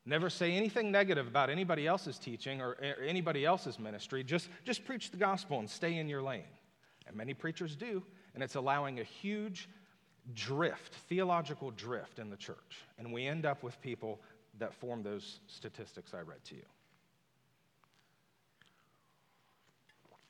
Never 0.04 0.30
say 0.30 0.52
anything 0.52 0.92
negative 0.92 1.26
about 1.26 1.50
anybody 1.50 1.84
else's 1.86 2.16
teaching 2.18 2.60
or 2.60 2.74
anybody 3.04 3.44
else's 3.44 3.78
ministry. 3.78 4.22
Just, 4.22 4.48
just 4.64 4.84
preach 4.84 5.10
the 5.10 5.16
gospel 5.16 5.58
and 5.58 5.68
stay 5.68 5.96
in 5.96 6.08
your 6.08 6.22
lane. 6.22 6.44
And 7.08 7.16
many 7.16 7.34
preachers 7.34 7.74
do 7.74 8.02
and 8.36 8.42
it's 8.42 8.54
allowing 8.54 9.00
a 9.00 9.02
huge 9.02 9.68
drift, 10.34 10.94
theological 11.08 11.70
drift 11.70 12.18
in 12.18 12.28
the 12.28 12.36
church. 12.36 12.84
And 12.98 13.12
we 13.12 13.26
end 13.26 13.46
up 13.46 13.62
with 13.62 13.80
people 13.80 14.20
that 14.58 14.74
form 14.74 15.02
those 15.02 15.40
statistics 15.46 16.12
I 16.12 16.20
read 16.20 16.44
to 16.44 16.54
you. 16.54 16.62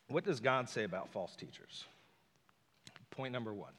What 0.08 0.24
does 0.24 0.40
God 0.40 0.68
say 0.68 0.84
about 0.84 1.10
false 1.10 1.34
teachers? 1.34 1.84
Point 3.10 3.32
number 3.32 3.52
one 3.52 3.72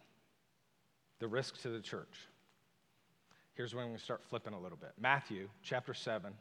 the 1.20 1.28
risk 1.28 1.62
to 1.62 1.70
the 1.70 1.80
church. 1.80 2.28
Here's 3.56 3.74
where 3.74 3.84
I'm 3.84 3.90
going 3.90 3.98
to 3.98 4.04
start 4.04 4.22
flipping 4.30 4.54
a 4.54 4.60
little 4.60 4.78
bit. 4.78 4.92
Matthew 5.00 5.50
chapter 5.64 5.96
7, 5.96 6.32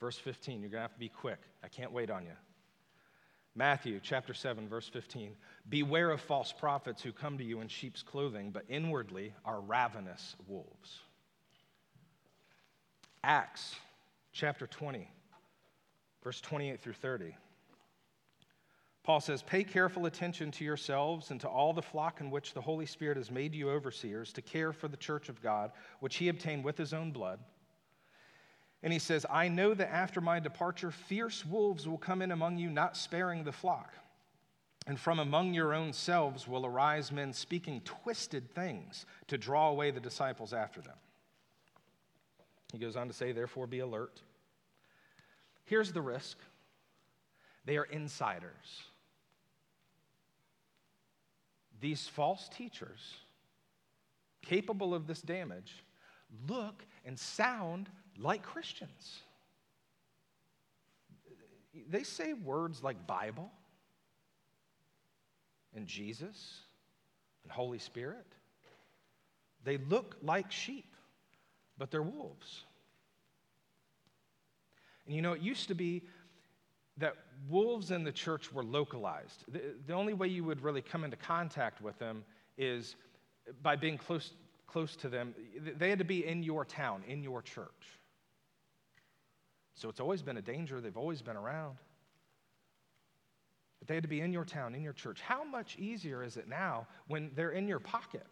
verse 0.00 0.16
15. 0.16 0.62
You're 0.62 0.70
going 0.70 0.78
to 0.78 0.82
have 0.82 0.94
to 0.94 0.98
be 0.98 1.10
quick. 1.10 1.40
I 1.62 1.68
can't 1.68 1.92
wait 1.92 2.10
on 2.10 2.24
you. 2.24 2.32
Matthew 3.54 4.00
chapter 4.02 4.32
7, 4.32 4.66
verse 4.66 4.88
15. 4.88 5.32
Beware 5.68 6.10
of 6.10 6.20
false 6.22 6.52
prophets 6.52 7.02
who 7.02 7.12
come 7.12 7.36
to 7.36 7.44
you 7.44 7.60
in 7.60 7.68
sheep's 7.68 8.02
clothing, 8.02 8.50
but 8.50 8.64
inwardly 8.68 9.34
are 9.44 9.60
ravenous 9.60 10.36
wolves. 10.48 11.00
Acts 13.22 13.74
chapter 14.32 14.66
20, 14.66 15.08
verse 16.22 16.40
28 16.40 16.80
through 16.80 16.94
30. 16.94 17.36
Paul 19.04 19.20
says, 19.20 19.42
Pay 19.42 19.64
careful 19.64 20.06
attention 20.06 20.50
to 20.52 20.64
yourselves 20.64 21.30
and 21.30 21.38
to 21.42 21.48
all 21.48 21.74
the 21.74 21.82
flock 21.82 22.22
in 22.22 22.30
which 22.30 22.54
the 22.54 22.62
Holy 22.62 22.86
Spirit 22.86 23.18
has 23.18 23.30
made 23.30 23.54
you 23.54 23.70
overseers 23.70 24.32
to 24.32 24.42
care 24.42 24.72
for 24.72 24.88
the 24.88 24.96
church 24.96 25.28
of 25.28 25.42
God, 25.42 25.72
which 26.00 26.16
he 26.16 26.30
obtained 26.30 26.64
with 26.64 26.78
his 26.78 26.94
own 26.94 27.12
blood. 27.12 27.38
And 28.82 28.92
he 28.92 28.98
says, 28.98 29.26
I 29.30 29.48
know 29.48 29.74
that 29.74 29.92
after 29.92 30.22
my 30.22 30.40
departure, 30.40 30.90
fierce 30.90 31.44
wolves 31.44 31.86
will 31.86 31.98
come 31.98 32.22
in 32.22 32.32
among 32.32 32.56
you, 32.56 32.70
not 32.70 32.96
sparing 32.96 33.44
the 33.44 33.52
flock. 33.52 33.92
And 34.86 34.98
from 34.98 35.18
among 35.18 35.52
your 35.52 35.74
own 35.74 35.92
selves 35.92 36.48
will 36.48 36.64
arise 36.64 37.12
men 37.12 37.32
speaking 37.34 37.82
twisted 37.84 38.50
things 38.54 39.04
to 39.28 39.38
draw 39.38 39.68
away 39.68 39.90
the 39.90 40.00
disciples 40.00 40.54
after 40.54 40.80
them. 40.80 40.96
He 42.72 42.78
goes 42.78 42.96
on 42.96 43.06
to 43.08 43.14
say, 43.14 43.32
therefore, 43.32 43.66
be 43.66 43.78
alert. 43.80 44.20
Here's 45.64 45.92
the 45.92 46.02
risk 46.02 46.38
they 47.66 47.76
are 47.76 47.84
insiders. 47.84 48.84
These 51.84 52.08
false 52.08 52.48
teachers, 52.48 53.18
capable 54.40 54.94
of 54.94 55.06
this 55.06 55.20
damage, 55.20 55.84
look 56.48 56.82
and 57.04 57.18
sound 57.18 57.90
like 58.16 58.42
Christians. 58.42 59.18
They 61.90 62.02
say 62.02 62.32
words 62.32 62.82
like 62.82 63.06
Bible. 63.06 63.50
and 65.74 65.86
Jesus 65.86 66.60
and 67.42 67.52
Holy 67.52 67.78
Spirit. 67.78 68.24
They 69.62 69.76
look 69.76 70.16
like 70.22 70.50
sheep, 70.50 70.96
but 71.76 71.90
they're 71.90 72.00
wolves. 72.00 72.62
And 75.04 75.14
you 75.14 75.20
know, 75.20 75.34
it 75.34 75.42
used 75.42 75.68
to 75.68 75.74
be 75.74 76.04
that 76.98 77.14
wolves 77.48 77.90
in 77.90 78.04
the 78.04 78.12
church 78.12 78.52
were 78.52 78.62
localized. 78.62 79.44
The, 79.48 79.60
the, 79.86 79.92
only 79.92 80.14
way 80.14 80.28
you 80.28 80.44
would 80.44 80.62
really 80.62 80.82
come 80.82 81.04
into 81.04 81.16
contact 81.16 81.80
with 81.80 81.98
them 81.98 82.24
is 82.56 82.96
by 83.62 83.76
being 83.76 83.98
close, 83.98 84.32
close 84.66 84.94
to 84.96 85.08
them. 85.08 85.34
They 85.76 85.90
had 85.90 85.98
to 85.98 86.04
be 86.04 86.26
in 86.26 86.42
your 86.42 86.64
town, 86.64 87.02
in 87.08 87.22
your 87.22 87.42
church. 87.42 87.68
So 89.74 89.88
it's 89.88 90.00
always 90.00 90.22
been 90.22 90.36
a 90.36 90.42
danger, 90.42 90.80
they've 90.80 90.96
always 90.96 91.20
been 91.20 91.36
around. 91.36 91.76
But 93.80 93.88
they 93.88 93.94
had 93.94 94.04
to 94.04 94.08
be 94.08 94.20
in 94.20 94.32
your 94.32 94.44
town, 94.44 94.74
in 94.74 94.82
your 94.82 94.92
church. 94.92 95.20
How 95.20 95.42
much 95.42 95.76
easier 95.78 96.22
is 96.22 96.36
it 96.36 96.48
now 96.48 96.86
when 97.08 97.32
they're 97.34 97.50
in 97.50 97.66
your 97.66 97.80
pocket? 97.80 98.26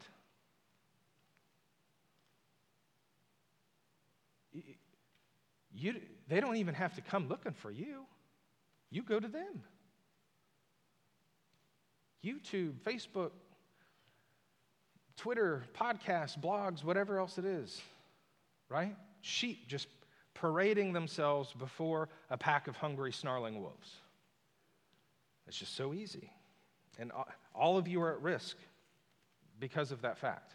You, 5.74 5.94
they 6.28 6.40
don't 6.40 6.56
even 6.56 6.74
have 6.74 6.94
to 6.94 7.00
come 7.00 7.28
looking 7.28 7.52
for 7.52 7.70
you. 7.70 8.04
You 8.92 9.02
go 9.02 9.18
to 9.18 9.26
them. 9.26 9.62
YouTube, 12.22 12.74
Facebook, 12.86 13.30
Twitter, 15.16 15.64
podcasts, 15.74 16.38
blogs, 16.38 16.84
whatever 16.84 17.18
else 17.18 17.38
it 17.38 17.44
is, 17.44 17.80
right? 18.68 18.94
Sheep 19.22 19.66
just 19.66 19.88
parading 20.34 20.92
themselves 20.92 21.52
before 21.58 22.08
a 22.30 22.36
pack 22.36 22.68
of 22.68 22.76
hungry, 22.76 23.12
snarling 23.12 23.60
wolves. 23.60 23.96
It's 25.48 25.56
just 25.56 25.74
so 25.74 25.94
easy. 25.94 26.30
And 26.98 27.10
all 27.54 27.78
of 27.78 27.88
you 27.88 28.00
are 28.02 28.12
at 28.12 28.20
risk 28.20 28.56
because 29.58 29.90
of 29.90 30.02
that 30.02 30.18
fact, 30.18 30.52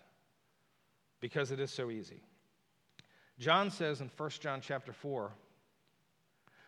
because 1.19 1.51
it 1.51 1.59
is 1.59 1.71
so 1.71 1.89
easy. 1.89 2.21
John 3.39 3.71
says 3.71 3.99
in 3.99 4.09
1 4.15 4.29
John 4.39 4.61
chapter 4.61 4.93
4, 4.93 5.31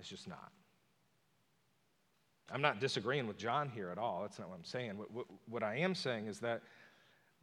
It's 0.00 0.08
just 0.08 0.26
not. 0.26 0.50
I'm 2.52 2.62
not 2.62 2.80
disagreeing 2.80 3.28
with 3.28 3.38
John 3.38 3.68
here 3.68 3.90
at 3.90 3.98
all. 3.98 4.22
That's 4.22 4.38
not 4.38 4.48
what 4.48 4.56
I'm 4.56 4.64
saying. 4.64 4.98
What, 4.98 5.12
what, 5.12 5.26
what, 5.48 5.62
I 5.62 5.76
am 5.76 5.94
saying 5.94 6.26
is 6.26 6.40
that 6.40 6.62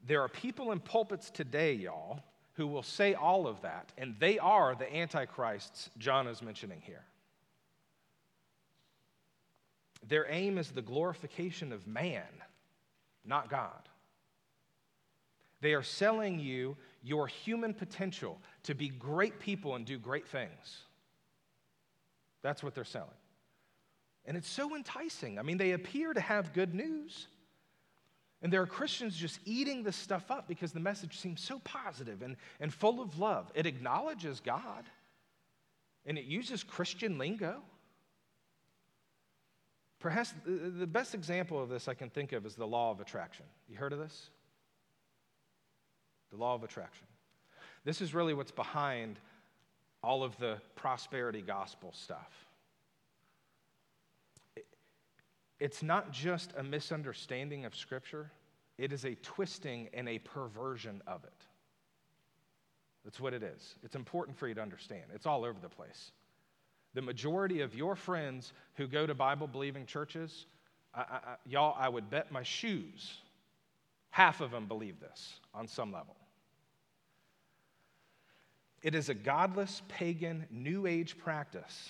there 0.06 0.22
are 0.22 0.28
people 0.28 0.72
in 0.72 0.80
pulpits 0.80 1.30
today, 1.30 1.74
y'all, 1.74 2.20
who 2.54 2.68
will 2.68 2.84
say 2.84 3.14
all 3.14 3.48
of 3.48 3.62
that, 3.62 3.94
and 3.98 4.16
they 4.20 4.38
are 4.40 4.76
the 4.76 4.94
antichrists 4.94 5.90
John 5.98 6.28
is 6.28 6.42
mentioning 6.42 6.82
here. 6.82 7.04
Their 10.08 10.26
aim 10.30 10.58
is 10.58 10.72
the 10.72 10.82
glorification 10.82 11.72
of 11.72 11.88
man, 11.88 12.24
not 13.26 13.50
God. 13.50 13.88
They 15.62 15.74
are 15.74 15.84
selling 15.84 16.40
you 16.40 16.78
your 17.04 17.28
human 17.28 17.74
potential 17.74 18.40
to 18.64 18.76
be 18.76 18.90
great 18.90 19.40
people 19.40 19.76
and 19.76 19.86
do 19.86 19.98
great 19.98 20.28
things. 20.28 20.87
That's 22.42 22.64
what 22.64 22.76
they're 22.76 22.84
selling. 22.84 23.10
And 24.26 24.36
it's 24.36 24.50
so 24.50 24.76
enticing. 24.76 25.40
I 25.40 25.42
mean, 25.42 25.58
they 25.58 25.72
appear 25.72 26.14
to 26.14 26.20
have 26.20 26.54
good 26.54 26.74
news. 26.74 27.28
And 28.42 28.54
there 28.54 28.62
are 28.62 28.68
Christians 28.68 29.16
just 29.16 29.40
eating 29.46 29.84
this 29.84 29.96
stuff 29.96 30.30
up 30.30 30.48
because 30.48 30.72
the 30.72 30.80
message 30.80 31.18
seems 31.18 31.42
so 31.42 31.60
positive 31.60 32.22
and, 32.22 32.36
and 32.60 32.72
full 32.72 33.02
of 33.02 33.18
love. 33.18 33.52
It 33.56 33.66
acknowledges 33.66 34.40
God 34.40 34.86
and 36.06 36.18
it 36.18 36.26
uses 36.26 36.64
Christian 36.64 37.18
lingo. 37.18 37.62
Perhaps 40.00 40.34
the 40.46 40.86
best 40.86 41.16
example 41.16 41.62
of 41.62 41.70
this 41.70 41.88
I 41.88 41.96
can 41.96 42.10
think 42.10 42.32
of 42.32 42.46
is 42.46 42.56
the 42.56 42.68
law 42.68 42.92
of 42.92 43.00
attraction. 43.00 43.46
You 43.68 43.78
heard 43.78 43.94
of 43.94 44.00
this? 44.00 44.30
The 46.30 46.38
law 46.38 46.54
of 46.54 46.64
attraction. 46.64 47.08
This 47.84 48.02
is 48.02 48.14
really 48.14 48.34
what's 48.34 48.52
behind 48.52 49.18
all 50.04 50.24
of 50.24 50.38
the 50.38 50.58
prosperity 50.76 51.42
gospel 51.42 51.92
stuff. 51.94 52.48
It's 55.60 55.82
not 55.82 56.12
just 56.12 56.54
a 56.58 56.64
misunderstanding 56.64 57.66
of 57.66 57.76
Scripture, 57.76 58.32
it 58.78 58.94
is 58.94 59.06
a 59.06 59.16
twisting 59.16 59.90
and 59.94 60.08
a 60.08 60.20
perversion 60.20 61.02
of 61.08 61.24
it. 61.24 61.46
That's 63.04 63.20
what 63.20 63.34
it 63.34 63.42
is. 63.42 63.76
It's 63.84 63.96
important 63.96 64.38
for 64.38 64.48
you 64.48 64.54
to 64.54 64.62
understand. 64.62 65.04
It's 65.16 65.26
all 65.26 65.46
over 65.46 65.58
the 65.62 65.70
place. 65.70 66.12
The 66.94 67.02
majority 67.02 67.62
of 67.62 67.74
your 67.74 67.96
friends 67.96 68.54
who 68.76 68.88
go 68.88 69.08
to 69.08 69.16
Bible 69.16 69.48
believing 69.48 69.86
churches, 69.86 70.46
I, 70.94 71.00
I, 71.00 71.20
y'all, 71.46 71.76
I 71.80 71.90
would 71.90 72.10
bet 72.10 72.32
my 72.32 72.44
shoes, 72.44 73.18
half 74.10 74.42
of 74.42 74.52
them 74.52 74.68
believe 74.68 75.00
this 75.00 75.40
on 75.54 75.68
some 75.68 75.92
level. 75.92 76.16
It 78.84 78.96
is 78.96 79.10
a 79.10 79.14
godless, 79.14 79.82
pagan, 79.88 80.46
New 80.52 80.86
Age 80.86 81.18
practice 81.18 81.90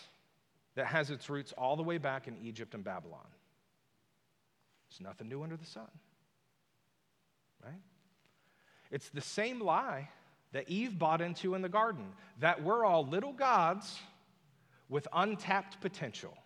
that 0.75 0.87
has 0.87 1.09
its 1.09 1.29
roots 1.29 1.53
all 1.57 1.75
the 1.75 1.83
way 1.83 1.97
back 1.97 2.27
in 2.27 2.37
Egypt 2.43 2.73
and 2.73 2.83
Babylon. 2.83 3.27
There's 4.89 5.01
nothing 5.01 5.27
new 5.27 5.43
under 5.43 5.57
the 5.57 5.65
sun. 5.65 5.89
Right? 7.63 7.81
It's 8.91 9.09
the 9.09 9.21
same 9.21 9.59
lie 9.59 10.09
that 10.53 10.69
Eve 10.69 10.97
bought 10.97 11.21
into 11.21 11.55
in 11.55 11.61
the 11.61 11.69
garden 11.69 12.05
that 12.39 12.63
we're 12.63 12.85
all 12.85 13.05
little 13.05 13.33
gods 13.33 13.99
with 14.87 15.07
untapped 15.11 15.81
potential. 15.81 16.37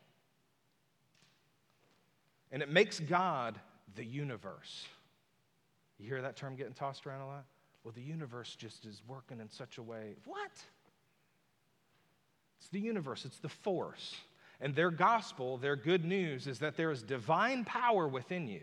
And 2.51 2.61
it 2.63 2.69
makes 2.69 2.99
God 2.99 3.59
the 3.95 4.03
universe. 4.03 4.87
You 5.99 6.07
hear 6.07 6.21
that 6.23 6.35
term 6.35 6.55
getting 6.55 6.73
tossed 6.73 7.05
around 7.05 7.21
a 7.21 7.27
lot? 7.27 7.45
Well, 7.83 7.93
the 7.95 8.01
universe 8.01 8.55
just 8.55 8.85
is 8.85 9.01
working 9.07 9.39
in 9.39 9.49
such 9.49 9.77
a 9.77 9.83
way. 9.83 10.15
What? 10.25 10.51
It's 12.59 12.69
the 12.69 12.79
universe, 12.79 13.25
it's 13.25 13.39
the 13.39 13.49
force. 13.49 14.15
And 14.59 14.75
their 14.75 14.91
gospel, 14.91 15.57
their 15.57 15.75
good 15.75 16.05
news, 16.05 16.45
is 16.45 16.59
that 16.59 16.77
there 16.77 16.91
is 16.91 17.01
divine 17.01 17.65
power 17.65 18.07
within 18.07 18.47
you 18.47 18.61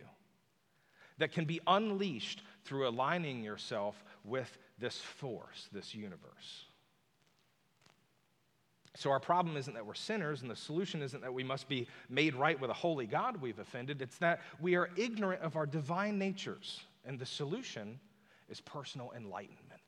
that 1.18 1.32
can 1.32 1.44
be 1.44 1.60
unleashed 1.66 2.42
through 2.64 2.88
aligning 2.88 3.42
yourself 3.42 4.04
with 4.24 4.56
this 4.78 4.98
force, 4.98 5.68
this 5.72 5.94
universe. 5.94 6.66
So, 8.94 9.10
our 9.10 9.20
problem 9.20 9.56
isn't 9.56 9.74
that 9.74 9.86
we're 9.86 9.94
sinners, 9.94 10.42
and 10.42 10.50
the 10.50 10.56
solution 10.56 11.02
isn't 11.02 11.20
that 11.20 11.32
we 11.32 11.44
must 11.44 11.68
be 11.68 11.86
made 12.08 12.34
right 12.34 12.58
with 12.58 12.70
a 12.70 12.74
holy 12.74 13.06
God 13.06 13.40
we've 13.40 13.58
offended. 13.58 14.02
It's 14.02 14.18
that 14.18 14.40
we 14.60 14.76
are 14.76 14.90
ignorant 14.96 15.42
of 15.42 15.56
our 15.56 15.66
divine 15.66 16.18
natures. 16.18 16.80
And 17.04 17.18
the 17.18 17.26
solution 17.26 18.00
is 18.48 18.60
personal 18.60 19.12
enlightenment 19.16 19.82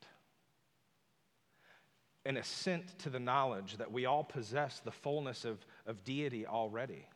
an 2.25 2.37
ascent 2.37 2.97
to 2.99 3.09
the 3.09 3.19
knowledge 3.19 3.77
that 3.77 3.91
we 3.91 4.05
all 4.05 4.23
possess 4.23 4.79
the 4.79 4.91
fullness 4.91 5.43
of, 5.43 5.65
of 5.87 6.03
deity 6.03 6.45
already. 6.45 7.07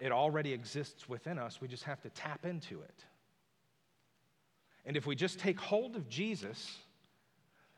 It 0.00 0.12
already 0.12 0.52
exists 0.52 1.08
within 1.08 1.38
us, 1.38 1.60
we 1.60 1.68
just 1.68 1.84
have 1.84 2.00
to 2.02 2.10
tap 2.10 2.44
into 2.44 2.80
it. 2.80 3.04
And 4.84 4.96
if 4.96 5.06
we 5.06 5.16
just 5.16 5.38
take 5.38 5.58
hold 5.58 5.96
of 5.96 6.08
Jesus, 6.08 6.76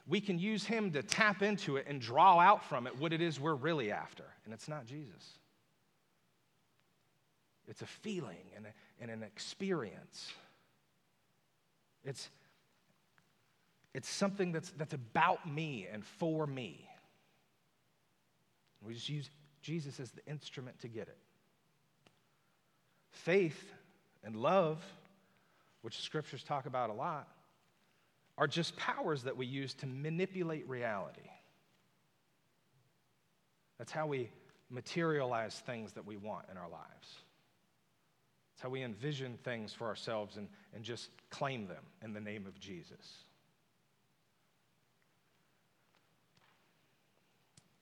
we 0.07 0.21
can 0.21 0.39
use 0.39 0.65
him 0.65 0.91
to 0.93 1.03
tap 1.03 1.43
into 1.43 1.77
it 1.77 1.87
and 1.89 2.01
draw 2.01 2.39
out 2.39 2.65
from 2.65 2.87
it 2.87 2.99
what 2.99 3.13
it 3.13 3.21
is 3.21 3.39
we're 3.39 3.55
really 3.55 3.93
after. 3.93 4.25
And 4.45 4.53
it's 4.55 4.69
not 4.69 4.87
Jesus, 4.87 5.39
it's 7.67 7.83
a 7.83 7.87
feeling 7.87 8.51
and, 8.57 8.67
a, 8.67 9.03
and 9.03 9.11
an 9.11 9.23
experience. 9.23 10.33
It's, 12.09 12.31
it's 13.93 14.09
something 14.09 14.51
that's, 14.51 14.71
that's 14.71 14.95
about 14.95 15.47
me 15.47 15.87
and 15.93 16.03
for 16.03 16.47
me. 16.47 16.89
We 18.81 18.95
just 18.95 19.11
use 19.11 19.29
Jesus 19.61 20.01
as 20.01 20.11
the 20.13 20.25
instrument 20.27 20.79
to 20.81 20.89
get 20.89 21.09
it. 21.09 21.19
Faith 23.11 23.63
and 24.25 24.35
love, 24.37 24.83
which 25.83 26.01
scriptures 26.01 26.43
talk 26.43 26.65
about 26.65 26.89
a 26.89 26.95
lot, 26.95 27.29
are 28.39 28.47
just 28.47 28.75
powers 28.77 29.25
that 29.25 29.37
we 29.37 29.45
use 29.45 29.75
to 29.75 29.87
manipulate 29.87 30.67
reality. 30.67 31.21
That's 33.77 33.93
how 33.93 34.07
we 34.07 34.31
materialize 34.71 35.57
things 35.67 35.93
that 35.93 36.07
we 36.07 36.17
want 36.17 36.47
in 36.51 36.57
our 36.57 36.71
lives. 36.71 37.23
It's 38.59 38.65
how 38.65 38.71
we 38.71 38.83
envision 38.83 39.39
things 39.45 39.73
for 39.73 39.87
ourselves 39.87 40.37
and, 40.37 40.49
and 40.75 40.83
just 40.83 41.11
claim 41.31 41.69
them 41.69 41.85
in 42.03 42.13
the 42.13 42.21
name 42.21 42.45
of 42.45 42.59
Jesus. 42.59 43.19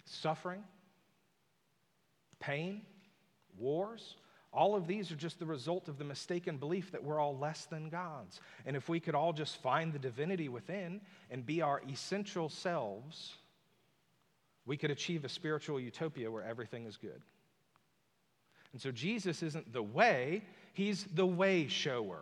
Suffering, 0.05 0.63
pain, 2.41 2.83
wars, 3.59 4.17
all 4.53 4.77
of 4.77 4.87
these 4.87 5.11
are 5.11 5.17
just 5.17 5.39
the 5.39 5.47
result 5.47 5.89
of 5.89 5.97
the 5.97 6.05
mistaken 6.05 6.59
belief 6.59 6.93
that 6.93 7.03
we're 7.03 7.21
all 7.21 7.39
less 7.39 7.65
than 7.65 7.89
gods. 7.89 8.43
And 8.67 8.77
if 8.77 8.87
we 8.91 9.01
could 9.01 9.15
all 9.15 9.33
just 9.33 9.57
find 9.63 9.95
the 9.95 9.99
divinity 9.99 10.51
within 10.51 11.01
and 11.31 11.47
be 11.47 11.63
our 11.63 11.81
essential 11.91 12.51
selves, 12.51 13.37
we 14.67 14.77
could 14.77 14.91
achieve 14.91 15.25
a 15.25 15.31
spiritual 15.31 15.81
utopia 15.81 16.31
where 16.31 16.45
everything 16.45 16.85
is 16.85 16.99
good. 16.99 17.23
And 18.75 18.83
so 18.83 18.93
Jesus 18.93 19.43
isn't 19.43 19.73
the 19.73 19.83
way, 19.83 20.43
he's 20.77 21.07
the 21.15 21.25
way 21.25 21.69
shower. 21.69 22.21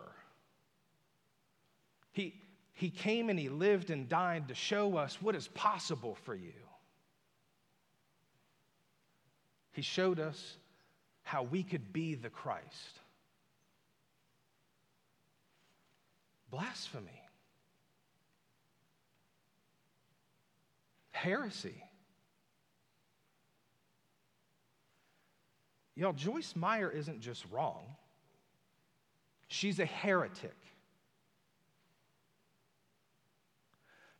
He, 2.13 2.41
he 2.71 2.89
came 2.89 3.29
and 3.29 3.37
he 3.37 3.49
lived 3.49 3.89
and 3.89 4.07
died 4.07 4.47
to 4.47 4.55
show 4.55 4.95
us 4.95 5.21
what 5.21 5.35
is 5.35 5.49
possible 5.49 6.15
for 6.23 6.33
you. 6.33 6.53
He 9.73 9.81
showed 9.81 10.21
us 10.21 10.55
how 11.23 11.43
we 11.43 11.63
could 11.63 11.91
be 11.91 12.15
the 12.15 12.29
Christ. 12.29 13.01
Blasphemy, 16.49 17.21
heresy. 21.11 21.83
Y'all, 25.97 26.13
Joyce 26.13 26.55
Meyer 26.55 26.89
isn't 26.89 27.19
just 27.19 27.43
wrong, 27.51 27.83
she's 29.47 29.79
a 29.79 29.85
heretic. 29.85 30.55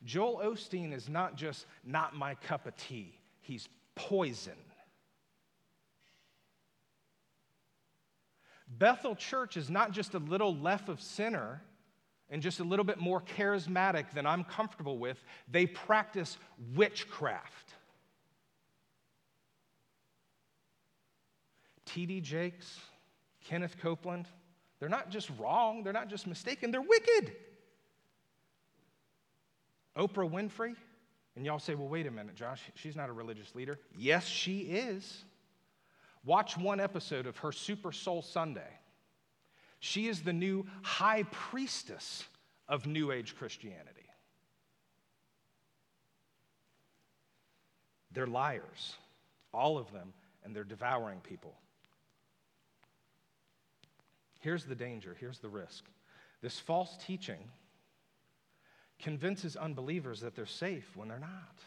Joel 0.04 0.42
Osteen 0.44 0.94
is 0.94 1.10
not 1.10 1.36
just 1.36 1.66
not 1.84 2.16
my 2.16 2.36
cup 2.36 2.68
of 2.68 2.76
tea, 2.78 3.18
he's 3.42 3.68
poison. 3.96 4.54
Bethel 8.68 9.16
Church 9.16 9.58
is 9.58 9.70
not 9.70 9.92
just 9.92 10.14
a 10.16 10.20
little 10.20 10.56
left 10.56 10.90
of 10.90 11.00
center 11.02 11.62
and 12.30 12.42
just 12.42 12.60
a 12.60 12.64
little 12.64 12.86
bit 12.86 12.98
more 12.98 13.22
charismatic 13.22 14.12
than 14.14 14.26
I'm 14.26 14.44
comfortable 14.44 14.98
with. 14.98 15.24
They 15.50 15.68
practice 15.68 16.38
witchcraft. 16.74 17.74
T.D. 21.86 22.22
Jakes, 22.22 22.80
Kenneth 23.48 23.78
Copeland, 23.80 24.28
they're 24.80 24.90
not 24.90 25.10
just 25.10 25.30
wrong, 25.40 25.84
they're 25.84 25.94
not 25.94 26.10
just 26.10 26.28
mistaken, 26.28 26.72
they're 26.72 26.82
wicked. 26.82 27.34
Oprah 29.98 30.30
Winfrey, 30.30 30.76
and 31.36 31.46
y'all 31.46 31.60
say, 31.60 31.76
well, 31.76 31.88
wait 31.88 32.06
a 32.08 32.12
minute, 32.12 32.36
Josh, 32.36 32.62
she's 32.76 32.96
not 32.96 33.10
a 33.10 33.14
religious 33.14 33.56
leader. 33.56 33.80
Yes, 33.98 34.26
she 34.26 34.60
is. 34.60 35.24
Watch 36.26 36.58
one 36.58 36.80
episode 36.80 37.28
of 37.28 37.38
her 37.38 37.52
Super 37.52 37.92
Soul 37.92 38.22
Sunday. 38.22 38.80
She 39.80 40.08
is 40.08 40.22
the 40.22 40.34
new 40.34 40.66
high 40.82 41.24
priestess 41.24 42.24
of 42.68 42.88
New 42.88 43.12
Age 43.12 43.36
Christianity. 43.38 43.92
They're 48.12 48.28
liars, 48.28 48.96
all 49.54 49.78
of 49.78 49.92
them, 49.92 50.14
and 50.44 50.56
they're 50.56 50.64
devouring 50.64 51.20
people. 51.20 51.54
Here's 54.46 54.66
the 54.66 54.76
danger, 54.76 55.18
here's 55.20 55.40
the 55.40 55.50
risk. 55.50 55.86
This 56.44 56.60
false 56.60 56.96
teaching 57.04 57.40
convinces 59.00 59.56
unbelievers 59.56 60.22
that 60.22 60.36
they're 60.36 60.46
safe 60.46 60.96
when 60.96 61.08
they're 61.08 61.18
not. 61.18 61.64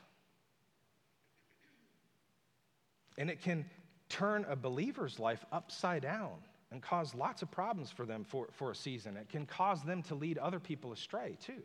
And 3.18 3.30
it 3.30 3.42
can 3.42 3.64
turn 4.08 4.46
a 4.48 4.54
believer's 4.54 5.18
life 5.18 5.44
upside 5.50 6.02
down 6.02 6.34
and 6.70 6.80
cause 6.80 7.16
lots 7.16 7.42
of 7.42 7.50
problems 7.50 7.90
for 7.90 8.06
them 8.06 8.22
for, 8.22 8.46
for 8.52 8.70
a 8.70 8.76
season. 8.76 9.16
It 9.16 9.28
can 9.28 9.44
cause 9.44 9.82
them 9.82 10.00
to 10.04 10.14
lead 10.14 10.38
other 10.38 10.60
people 10.60 10.92
astray, 10.92 11.36
too. 11.44 11.64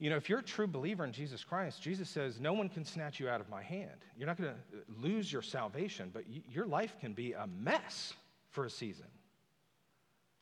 You 0.00 0.10
know, 0.10 0.16
if 0.16 0.28
you're 0.28 0.40
a 0.40 0.42
true 0.42 0.66
believer 0.66 1.04
in 1.04 1.12
Jesus 1.12 1.44
Christ, 1.44 1.80
Jesus 1.80 2.08
says, 2.10 2.40
No 2.40 2.52
one 2.52 2.68
can 2.68 2.84
snatch 2.84 3.20
you 3.20 3.28
out 3.28 3.40
of 3.40 3.48
my 3.48 3.62
hand. 3.62 4.04
You're 4.16 4.26
not 4.26 4.38
going 4.38 4.50
to 4.50 5.00
lose 5.00 5.32
your 5.32 5.42
salvation, 5.42 6.10
but 6.12 6.24
y- 6.28 6.42
your 6.50 6.66
life 6.66 6.96
can 7.00 7.12
be 7.12 7.34
a 7.34 7.46
mess 7.46 8.14
for 8.50 8.64
a 8.64 8.70
season. 8.70 9.06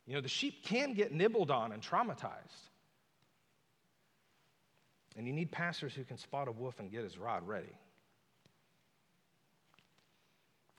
You 0.07 0.13
know, 0.13 0.21
the 0.21 0.29
sheep 0.29 0.63
can 0.63 0.93
get 0.93 1.11
nibbled 1.11 1.51
on 1.51 1.71
and 1.71 1.81
traumatized. 1.83 2.69
And 5.17 5.27
you 5.27 5.33
need 5.33 5.51
pastors 5.51 5.93
who 5.93 6.03
can 6.03 6.17
spot 6.17 6.47
a 6.47 6.51
wolf 6.51 6.79
and 6.79 6.89
get 6.89 7.03
his 7.03 7.17
rod 7.17 7.45
ready. 7.47 7.75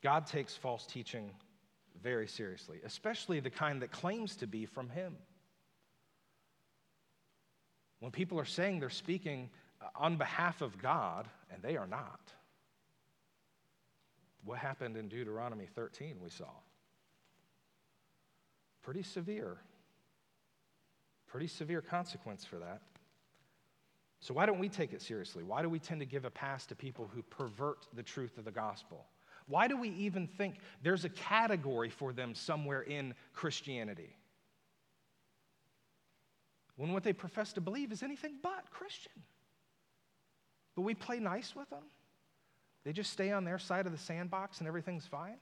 God 0.02 0.26
takes 0.26 0.54
false 0.54 0.86
teaching 0.86 1.30
very 2.02 2.28
seriously, 2.28 2.78
especially 2.84 3.40
the 3.40 3.50
kind 3.50 3.82
that 3.82 3.90
claims 3.90 4.36
to 4.36 4.46
be 4.46 4.64
from 4.64 4.88
Him. 4.88 5.16
When 8.00 8.12
people 8.12 8.38
are 8.38 8.44
saying 8.44 8.78
they're 8.78 8.90
speaking 8.90 9.50
uh, 9.82 9.86
on 9.96 10.16
behalf 10.16 10.62
of 10.62 10.80
God, 10.80 11.26
and 11.52 11.62
they 11.62 11.76
are 11.76 11.86
not. 11.86 12.20
What 14.44 14.58
happened 14.58 14.96
in 14.96 15.08
Deuteronomy 15.08 15.66
13 15.74 16.16
we 16.22 16.30
saw? 16.30 16.46
Pretty 18.88 19.02
severe. 19.02 19.58
Pretty 21.26 21.46
severe 21.46 21.82
consequence 21.82 22.46
for 22.46 22.56
that. 22.56 22.80
So, 24.20 24.32
why 24.32 24.46
don't 24.46 24.58
we 24.58 24.70
take 24.70 24.94
it 24.94 25.02
seriously? 25.02 25.44
Why 25.44 25.60
do 25.60 25.68
we 25.68 25.78
tend 25.78 26.00
to 26.00 26.06
give 26.06 26.24
a 26.24 26.30
pass 26.30 26.64
to 26.64 26.74
people 26.74 27.10
who 27.14 27.20
pervert 27.20 27.86
the 27.92 28.02
truth 28.02 28.38
of 28.38 28.46
the 28.46 28.50
gospel? 28.50 29.04
Why 29.46 29.68
do 29.68 29.76
we 29.76 29.90
even 29.90 30.26
think 30.26 30.54
there's 30.82 31.04
a 31.04 31.10
category 31.10 31.90
for 31.90 32.14
them 32.14 32.34
somewhere 32.34 32.80
in 32.80 33.12
Christianity? 33.34 34.16
When 36.76 36.94
what 36.94 37.02
they 37.02 37.12
profess 37.12 37.52
to 37.52 37.60
believe 37.60 37.92
is 37.92 38.02
anything 38.02 38.36
but 38.42 38.70
Christian. 38.70 39.12
But 40.74 40.80
we 40.80 40.94
play 40.94 41.18
nice 41.18 41.54
with 41.54 41.68
them. 41.68 41.84
They 42.84 42.94
just 42.94 43.12
stay 43.12 43.32
on 43.32 43.44
their 43.44 43.58
side 43.58 43.84
of 43.84 43.92
the 43.92 43.98
sandbox 43.98 44.60
and 44.60 44.66
everything's 44.66 45.06
fine. 45.06 45.36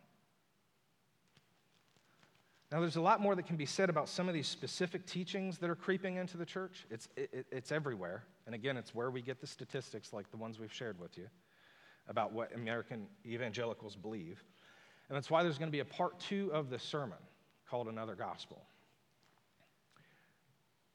Now, 2.73 2.81
there's 2.81 2.97
a 2.97 3.01
lot 3.01 3.21
more 3.21 3.37
that 3.37 3.47
can 3.47 3.57
be 3.57 3.67
said 3.67 3.91
about 3.91 4.09
some 4.09 4.27
of 4.29 4.35
these 4.35 4.49
specific 4.49 5.07
teachings 5.07 5.59
that 5.59 5.71
are 5.71 5.77
creeping 5.77 6.17
into 6.17 6.37
the 6.37 6.45
church. 6.45 6.85
It's, 6.91 7.09
it, 7.17 7.47
it's 7.53 7.71
everywhere. 7.71 8.25
And 8.47 8.57
again, 8.57 8.77
it's 8.77 8.93
where 8.93 9.11
we 9.11 9.23
get 9.23 9.41
the 9.41 9.47
statistics 9.47 10.13
like 10.13 10.31
the 10.33 10.37
ones 10.37 10.59
we've 10.59 10.73
shared 10.73 10.99
with 10.99 11.17
you 11.17 11.29
about 12.09 12.33
what 12.33 12.53
American 12.55 13.07
evangelicals 13.25 13.95
believe. 13.95 14.43
And 15.09 15.17
that's 15.17 15.31
why 15.31 15.45
there's 15.45 15.59
going 15.59 15.71
to 15.71 15.73
be 15.73 15.81
a 15.81 15.85
part 15.85 16.19
two 16.19 16.51
of 16.53 16.69
the 16.69 16.79
sermon 16.79 17.19
called 17.69 17.87
Another 17.87 18.17
Gospel. 18.17 18.61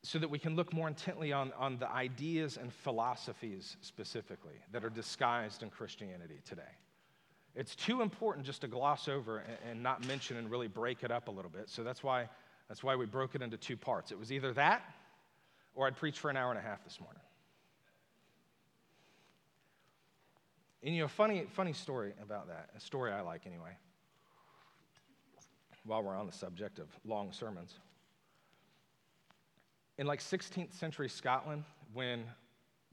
So 0.03 0.19
that 0.19 0.29
we 0.29 0.39
can 0.39 0.55
look 0.55 0.73
more 0.73 0.89
intently 0.89 1.31
on, 1.31 1.53
on 1.57 1.77
the 1.77 1.89
ideas 1.89 2.57
and 2.57 2.73
philosophies 2.73 3.77
specifically 3.81 4.55
that 4.73 4.83
are 4.83 4.89
disguised 4.89 5.63
in 5.63 5.69
Christianity 5.69 6.41
today. 6.43 6.63
It's 7.55 7.75
too 7.75 8.01
important 8.01 8.45
just 8.45 8.61
to 8.61 8.67
gloss 8.67 9.07
over 9.07 9.39
and, 9.39 9.57
and 9.69 9.83
not 9.83 10.05
mention 10.07 10.37
and 10.37 10.49
really 10.49 10.67
break 10.67 11.03
it 11.03 11.11
up 11.11 11.27
a 11.27 11.31
little 11.31 11.51
bit. 11.51 11.69
So 11.69 11.83
that's 11.83 12.01
why, 12.01 12.29
that's 12.67 12.83
why 12.83 12.95
we 12.95 13.05
broke 13.05 13.35
it 13.35 13.41
into 13.41 13.57
two 13.57 13.75
parts. 13.75 14.11
It 14.11 14.19
was 14.19 14.31
either 14.31 14.53
that 14.53 14.83
or 15.75 15.87
I'd 15.87 15.95
preach 15.95 16.19
for 16.19 16.29
an 16.29 16.37
hour 16.37 16.49
and 16.49 16.59
a 16.59 16.61
half 16.61 16.83
this 16.83 16.99
morning. 16.99 17.21
And 20.83 20.95
you 20.95 21.01
know, 21.01 21.07
funny, 21.07 21.45
funny 21.51 21.73
story 21.73 22.13
about 22.21 22.47
that, 22.47 22.69
a 22.75 22.79
story 22.79 23.11
I 23.11 23.21
like 23.21 23.45
anyway, 23.45 23.77
while 25.85 26.01
we're 26.01 26.15
on 26.15 26.25
the 26.25 26.31
subject 26.31 26.79
of 26.79 26.87
long 27.05 27.31
sermons. 27.31 27.75
In 29.97 30.07
like 30.07 30.19
16th 30.19 30.73
century 30.73 31.07
Scotland, 31.07 31.63
when 31.93 32.23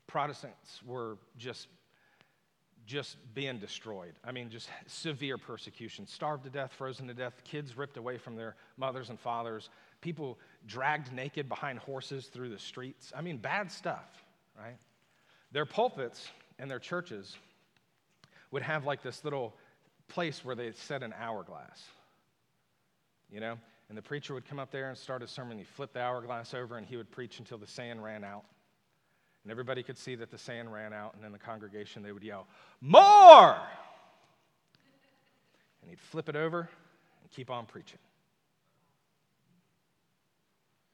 Protestants 0.07 0.83
were 0.85 1.17
just 1.39 1.69
just 2.89 3.19
being 3.35 3.59
destroyed. 3.59 4.15
I 4.25 4.33
mean, 4.33 4.49
just 4.49 4.71
severe 4.87 5.37
persecution, 5.37 6.07
starved 6.07 6.45
to 6.45 6.51
death, 6.51 6.73
frozen 6.73 7.07
to 7.09 7.15
death, 7.15 7.35
kids 7.45 7.77
ripped 7.77 7.99
away 7.99 8.17
from 8.17 8.35
their 8.35 8.57
mothers 8.79 9.11
and 9.11 9.21
fathers, 9.21 9.69
people 10.01 10.39
dragged 10.67 11.13
naked 11.13 11.51
behind 11.51 11.79
horses 11.81 12.27
through 12.27 12.49
the 12.49 12.59
streets. 12.59 13.13
I 13.15 13.21
mean, 13.21 13.37
bad 13.37 13.71
stuff, 13.71 14.25
right? 14.59 14.79
Their 15.53 15.67
pulpits 15.67 16.29
and 16.59 16.71
their 16.71 16.79
churches 16.79 17.37
would 18.53 18.63
have 18.63 18.87
like 18.87 19.03
this 19.03 19.23
little 19.23 19.55
place 20.09 20.43
where 20.43 20.55
they 20.55 20.73
set 20.73 21.03
an 21.03 21.13
hourglass, 21.21 21.85
you 23.31 23.41
know? 23.41 23.59
And 23.91 23.99
the 23.99 24.03
preacher 24.03 24.33
would 24.33 24.47
come 24.47 24.59
up 24.59 24.71
there 24.71 24.89
and 24.89 24.97
start 24.97 25.23
a 25.23 25.29
sermon. 25.29 25.59
He'd 25.59 25.67
flip 25.67 25.93
the 25.93 26.01
hourglass 26.01 26.55
over 26.55 26.79
and 26.79 26.87
he 26.87 26.97
would 26.97 27.11
preach 27.11 27.39
until 27.39 27.59
the 27.59 27.67
sand 27.67 28.03
ran 28.03 28.25
out. 28.25 28.45
And 29.49 29.51
everybody 29.51 29.83
could 29.83 29.97
see 29.97 30.15
that 30.17 30.31
the 30.31 30.37
sand 30.37 30.71
ran 30.71 30.93
out. 30.93 31.15
And 31.15 31.25
in 31.25 31.33
the 31.33 31.39
congregation, 31.39 32.03
they 32.03 32.13
would 32.13 32.23
yell, 32.23 32.47
More! 32.83 33.57
And 35.81 35.89
he'd 35.89 35.99
flip 35.99 36.29
it 36.29 36.37
over 36.37 36.69
and 37.23 37.31
keep 37.31 37.49
on 37.49 37.65
preaching. 37.65 37.99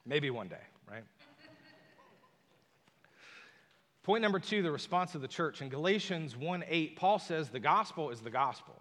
Maybe 0.07 0.31
one 0.31 0.47
day, 0.47 0.63
right? 0.89 1.03
Point 4.05 4.23
number 4.23 4.39
two 4.39 4.63
the 4.63 4.71
response 4.71 5.17
of 5.17 5.21
the 5.21 5.27
church. 5.27 5.61
In 5.61 5.69
Galatians 5.69 6.37
1 6.37 6.63
8, 6.69 6.95
Paul 6.95 7.19
says, 7.19 7.49
The 7.49 7.59
gospel 7.59 8.11
is 8.11 8.21
the 8.21 8.31
gospel. 8.31 8.81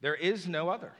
There 0.00 0.14
is 0.14 0.48
no 0.48 0.70
other. 0.70 0.92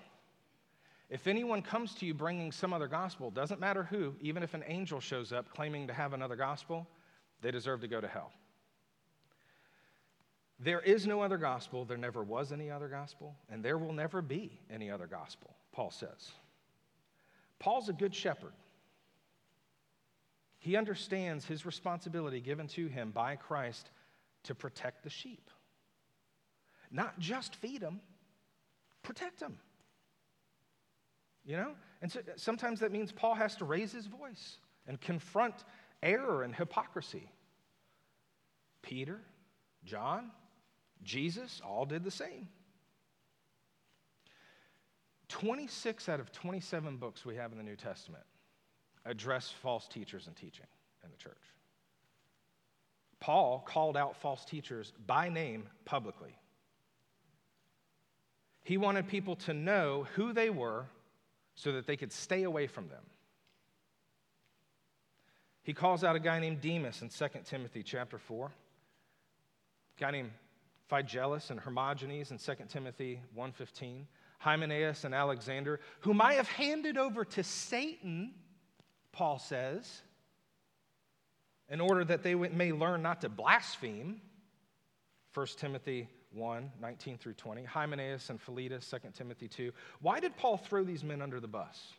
If 1.09 1.27
anyone 1.27 1.63
comes 1.63 1.95
to 1.95 2.05
you 2.05 2.13
bringing 2.13 2.53
some 2.53 2.75
other 2.75 2.89
gospel, 2.89 3.31
doesn't 3.31 3.59
matter 3.59 3.85
who, 3.85 4.17
even 4.21 4.43
if 4.43 4.53
an 4.53 4.65
angel 4.67 5.01
shows 5.01 5.33
up 5.33 5.49
claiming 5.49 5.87
to 5.87 5.95
have 5.95 6.13
another 6.13 6.37
gospel, 6.37 6.87
they 7.43 7.51
deserve 7.51 7.81
to 7.81 7.89
go 7.89 8.01
to 8.01 8.09
hell. 8.09 8.33
There 10.59 10.81
is 10.81 11.07
no 11.07 11.23
other 11.23 11.39
gospel, 11.39 11.87
there 11.87 11.97
never 11.97 12.23
was 12.23 12.53
any 12.53 12.71
other 12.71 12.89
gospel, 12.89 13.35
and 13.51 13.65
there 13.65 13.79
will 13.79 13.95
never 13.95 14.21
be 14.21 14.61
any 14.71 14.91
other 14.91 15.07
gospel, 15.07 15.55
Paul 15.73 15.91
says. 15.91 16.33
Paul's 17.59 17.89
a 17.89 17.95
good 17.95 18.15
shepherd. 18.15 18.53
He 20.59 20.77
understands 20.77 21.47
his 21.47 21.65
responsibility 21.65 22.41
given 22.41 22.69
to 22.69 22.87
him 22.87 23.11
by 23.11 23.37
Christ 23.37 23.91
to 24.45 24.55
protect 24.55 25.03
the 25.03 25.11
sheep. 25.11 25.51
Not 26.91 27.19
just 27.19 27.57
feed 27.57 27.81
them, 27.81 28.01
protect 29.03 29.41
them. 29.41 29.57
You 31.47 31.57
know? 31.57 31.73
And 32.03 32.13
so 32.13 32.21
sometimes 32.37 32.81
that 32.81 32.93
means 32.93 33.13
Paul 33.13 33.35
has 33.35 33.57
to 33.57 33.65
raise 33.65 33.93
his 33.93 34.07
voice 34.07 34.59
and 34.87 35.01
confront 35.01 35.65
error 36.03 36.43
and 36.43 36.55
hypocrisy. 36.55 37.31
Peter, 38.83 39.21
John, 39.85 40.31
Jesus 41.03 41.61
all 41.65 41.85
did 41.85 42.05
the 42.05 42.11
same. 42.11 42.49
26 45.29 46.09
out 46.09 46.21
of 46.21 46.33
27 46.33 46.97
books 46.97 47.25
we 47.25 47.37
have 47.37 47.53
in 47.53 47.59
the 47.59 47.65
New 47.65 47.77
Testament 47.77 48.25
address 49.05 49.53
false 49.63 49.89
teachers 49.89 50.27
and 50.27 50.37
teaching 50.37 50.67
in 51.05 51.11
the 51.11 51.17
church. 51.17 51.41
Paul 53.21 53.63
called 53.67 53.97
out 53.97 54.17
false 54.17 54.45
teachers 54.45 54.93
by 55.07 55.29
name 55.29 55.69
publicly. 55.85 56.37
He 58.65 58.77
wanted 58.77 59.09
people 59.09 59.37
to 59.37 59.55
know 59.55 60.07
who 60.15 60.33
they 60.33 60.51
were 60.51 60.87
so 61.55 61.73
that 61.73 61.87
they 61.87 61.97
could 61.97 62.13
stay 62.13 62.43
away 62.43 62.67
from 62.67 62.89
them. 62.89 63.03
He 65.63 65.75
calls 65.75 66.05
out 66.05 66.17
a 66.17 66.21
guy 66.21 66.41
named 66.41 66.61
Demas 66.61 67.03
in 67.03 67.09
2 67.09 67.29
Timothy 67.45 67.83
chapter 67.83 68.19
4, 68.19 68.47
a 68.47 70.01
guy 70.01 70.11
named 70.11 70.31
Phygelus 70.91 71.51
and 71.51 71.61
Hermogenes 71.61 72.31
in 72.31 72.39
2 72.39 72.55
Timothy 72.69 73.21
1:15, 73.37 74.07
Hymenaeus 74.39 75.05
and 75.05 75.15
Alexander, 75.15 75.81
whom 76.01 76.21
I 76.21 76.35
have 76.35 76.49
handed 76.49 76.97
over 76.97 77.25
to 77.25 77.43
Satan, 77.43 78.35
Paul 79.13 79.39
says, 79.39 80.03
in 81.69 81.81
order 81.81 82.05
that 82.05 82.23
they 82.23 82.35
may 82.35 82.73
learn 82.73 83.03
not 83.03 83.21
to 83.21 83.29
blaspheme. 83.29 84.21
1 85.35 85.47
Timothy 85.59 86.09
1, 86.33 86.73
19 86.81 87.19
through 87.19 87.35
20, 87.35 87.65
Hymenaeus 87.65 88.31
and 88.31 88.41
Philetus, 88.41 88.89
2 88.91 88.99
Timothy 89.15 89.47
2. 89.47 89.73
Why 90.01 90.19
did 90.19 90.37
Paul 90.37 90.57
throw 90.57 90.83
these 90.83 91.05
men 91.05 91.23
under 91.23 91.39
the 91.39 91.47
bus? 91.47 91.93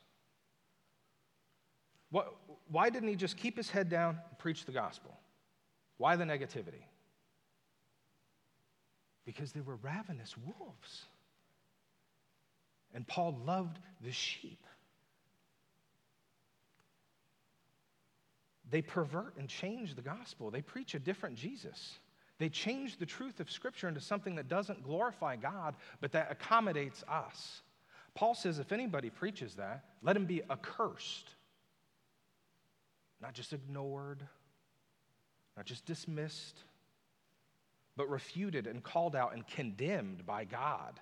What, 2.11 2.35
why 2.69 2.89
didn't 2.89 3.09
he 3.09 3.15
just 3.15 3.37
keep 3.37 3.57
his 3.57 3.69
head 3.69 3.89
down 3.89 4.19
and 4.29 4.37
preach 4.37 4.65
the 4.65 4.71
gospel? 4.71 5.17
Why 5.97 6.15
the 6.15 6.25
negativity? 6.25 6.83
because 9.25 9.51
they 9.51 9.61
were 9.61 9.75
ravenous 9.77 10.35
wolves. 10.37 11.05
And 12.93 13.07
Paul 13.07 13.39
loved 13.45 13.79
the 14.01 14.11
sheep. 14.11 14.65
They 18.69 18.81
pervert 18.81 19.35
and 19.37 19.47
change 19.47 19.95
the 19.95 20.01
gospel. 20.01 20.49
They 20.49 20.61
preach 20.61 20.95
a 20.95 20.99
different 20.99 21.35
Jesus. 21.35 21.99
They 22.39 22.49
change 22.49 22.97
the 22.97 23.05
truth 23.05 23.39
of 23.39 23.51
Scripture 23.51 23.87
into 23.87 24.01
something 24.01 24.35
that 24.35 24.47
doesn't 24.47 24.83
glorify 24.83 25.35
God, 25.35 25.75
but 25.99 26.11
that 26.13 26.31
accommodates 26.31 27.03
us. 27.07 27.61
Paul 28.15 28.33
says 28.33 28.59
if 28.59 28.71
anybody 28.71 29.09
preaches 29.09 29.55
that, 29.55 29.85
let 30.01 30.15
him 30.15 30.25
be 30.25 30.41
accursed, 30.49 31.35
not 33.21 33.33
just 33.33 33.53
ignored, 33.53 34.23
not 35.55 35.65
just 35.65 35.85
dismissed 35.85 36.63
but 38.01 38.09
refuted 38.09 38.67
and 38.67 38.83
called 38.83 39.15
out 39.15 39.33
and 39.33 39.45
condemned 39.47 40.25
by 40.25 40.45
God. 40.45 40.99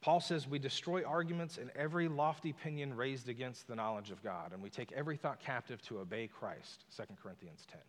Paul 0.00 0.20
says 0.20 0.46
we 0.46 0.58
destroy 0.58 1.02
arguments 1.02 1.58
and 1.58 1.70
every 1.74 2.08
lofty 2.08 2.50
opinion 2.50 2.94
raised 2.94 3.28
against 3.28 3.66
the 3.66 3.74
knowledge 3.74 4.10
of 4.10 4.22
God, 4.22 4.52
and 4.52 4.62
we 4.62 4.70
take 4.70 4.92
every 4.92 5.16
thought 5.16 5.40
captive 5.40 5.82
to 5.82 5.98
obey 5.98 6.28
Christ, 6.28 6.84
2 6.96 7.04
Corinthians 7.22 7.66
10. 7.70 7.80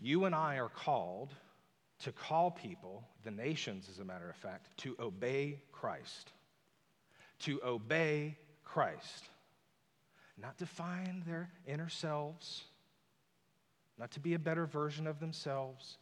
You 0.00 0.24
and 0.24 0.34
I 0.34 0.56
are 0.56 0.68
called 0.68 1.34
to 2.00 2.12
call 2.12 2.50
people, 2.50 3.04
the 3.24 3.30
nations 3.30 3.88
as 3.90 3.98
a 3.98 4.04
matter 4.04 4.30
of 4.30 4.36
fact, 4.36 4.76
to 4.78 4.96
obey 4.98 5.60
Christ. 5.72 6.32
To 7.40 7.60
obey 7.64 8.38
Christ. 8.64 9.28
Not 10.40 10.58
to 10.58 10.66
find 10.66 11.24
their 11.24 11.50
inner 11.66 11.88
selves, 11.88 12.64
not 13.98 14.12
to 14.12 14.20
be 14.20 14.34
a 14.34 14.38
better 14.38 14.66
version 14.66 15.06
of 15.06 15.18
themselves, 15.18 15.98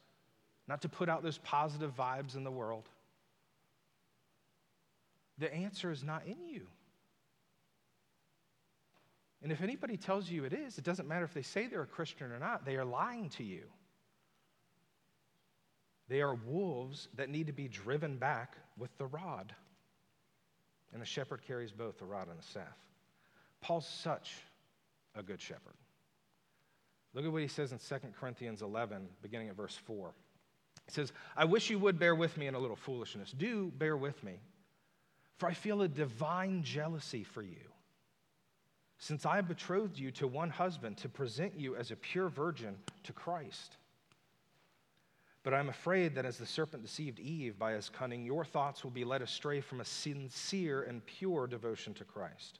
not 0.68 0.82
to 0.82 0.88
put 0.88 1.08
out 1.08 1.22
those 1.22 1.38
positive 1.38 1.96
vibes 1.96 2.36
in 2.36 2.44
the 2.44 2.50
world. 2.50 2.88
The 5.38 5.52
answer 5.52 5.90
is 5.90 6.02
not 6.02 6.26
in 6.26 6.46
you. 6.46 6.66
And 9.42 9.52
if 9.52 9.62
anybody 9.62 9.96
tells 9.96 10.28
you 10.28 10.44
it 10.44 10.52
is, 10.52 10.78
it 10.78 10.84
doesn't 10.84 11.08
matter 11.08 11.24
if 11.24 11.34
they 11.34 11.42
say 11.42 11.66
they're 11.66 11.82
a 11.82 11.86
Christian 11.86 12.32
or 12.32 12.38
not, 12.38 12.64
they 12.64 12.76
are 12.76 12.84
lying 12.84 13.28
to 13.30 13.44
you. 13.44 13.62
They 16.08 16.20
are 16.20 16.34
wolves 16.34 17.08
that 17.16 17.30
need 17.30 17.46
to 17.46 17.52
be 17.52 17.68
driven 17.68 18.16
back 18.16 18.56
with 18.78 18.96
the 18.98 19.06
rod. 19.06 19.54
And 20.92 21.02
the 21.02 21.06
shepherd 21.06 21.42
carries 21.46 21.72
both 21.72 21.98
the 21.98 22.04
rod 22.04 22.28
and 22.28 22.38
the 22.38 22.42
staff. 22.42 22.76
Paul's 23.60 23.86
such 23.86 24.34
a 25.14 25.22
good 25.22 25.40
shepherd. 25.40 25.74
Look 27.14 27.24
at 27.24 27.32
what 27.32 27.42
he 27.42 27.48
says 27.48 27.72
in 27.72 27.78
2 27.78 28.08
Corinthians 28.20 28.62
11, 28.62 29.08
beginning 29.22 29.48
at 29.48 29.56
verse 29.56 29.74
4. 29.86 30.12
He 30.86 30.92
says, 30.92 31.12
I 31.36 31.46
wish 31.46 31.70
you 31.70 31.78
would 31.78 31.98
bear 31.98 32.14
with 32.14 32.36
me 32.36 32.46
in 32.46 32.54
a 32.54 32.58
little 32.58 32.76
foolishness. 32.76 33.32
Do 33.32 33.72
bear 33.78 33.96
with 33.96 34.22
me, 34.22 34.34
for 35.38 35.48
I 35.48 35.54
feel 35.54 35.82
a 35.82 35.88
divine 35.88 36.62
jealousy 36.62 37.24
for 37.24 37.42
you. 37.42 37.70
Since 38.98 39.26
I 39.26 39.36
have 39.36 39.48
betrothed 39.48 39.98
you 39.98 40.10
to 40.12 40.26
one 40.26 40.50
husband 40.50 40.98
to 40.98 41.08
present 41.08 41.58
you 41.58 41.76
as 41.76 41.90
a 41.90 41.96
pure 41.96 42.28
virgin 42.28 42.76
to 43.04 43.12
Christ. 43.12 43.76
But 45.42 45.54
I'm 45.54 45.68
afraid 45.68 46.14
that 46.14 46.24
as 46.24 46.38
the 46.38 46.46
serpent 46.46 46.82
deceived 46.82 47.20
Eve 47.20 47.58
by 47.58 47.72
his 47.72 47.88
cunning, 47.88 48.24
your 48.24 48.44
thoughts 48.44 48.82
will 48.82 48.90
be 48.90 49.04
led 49.04 49.22
astray 49.22 49.60
from 49.60 49.80
a 49.80 49.84
sincere 49.84 50.82
and 50.82 51.04
pure 51.06 51.46
devotion 51.46 51.94
to 51.94 52.04
Christ. 52.04 52.58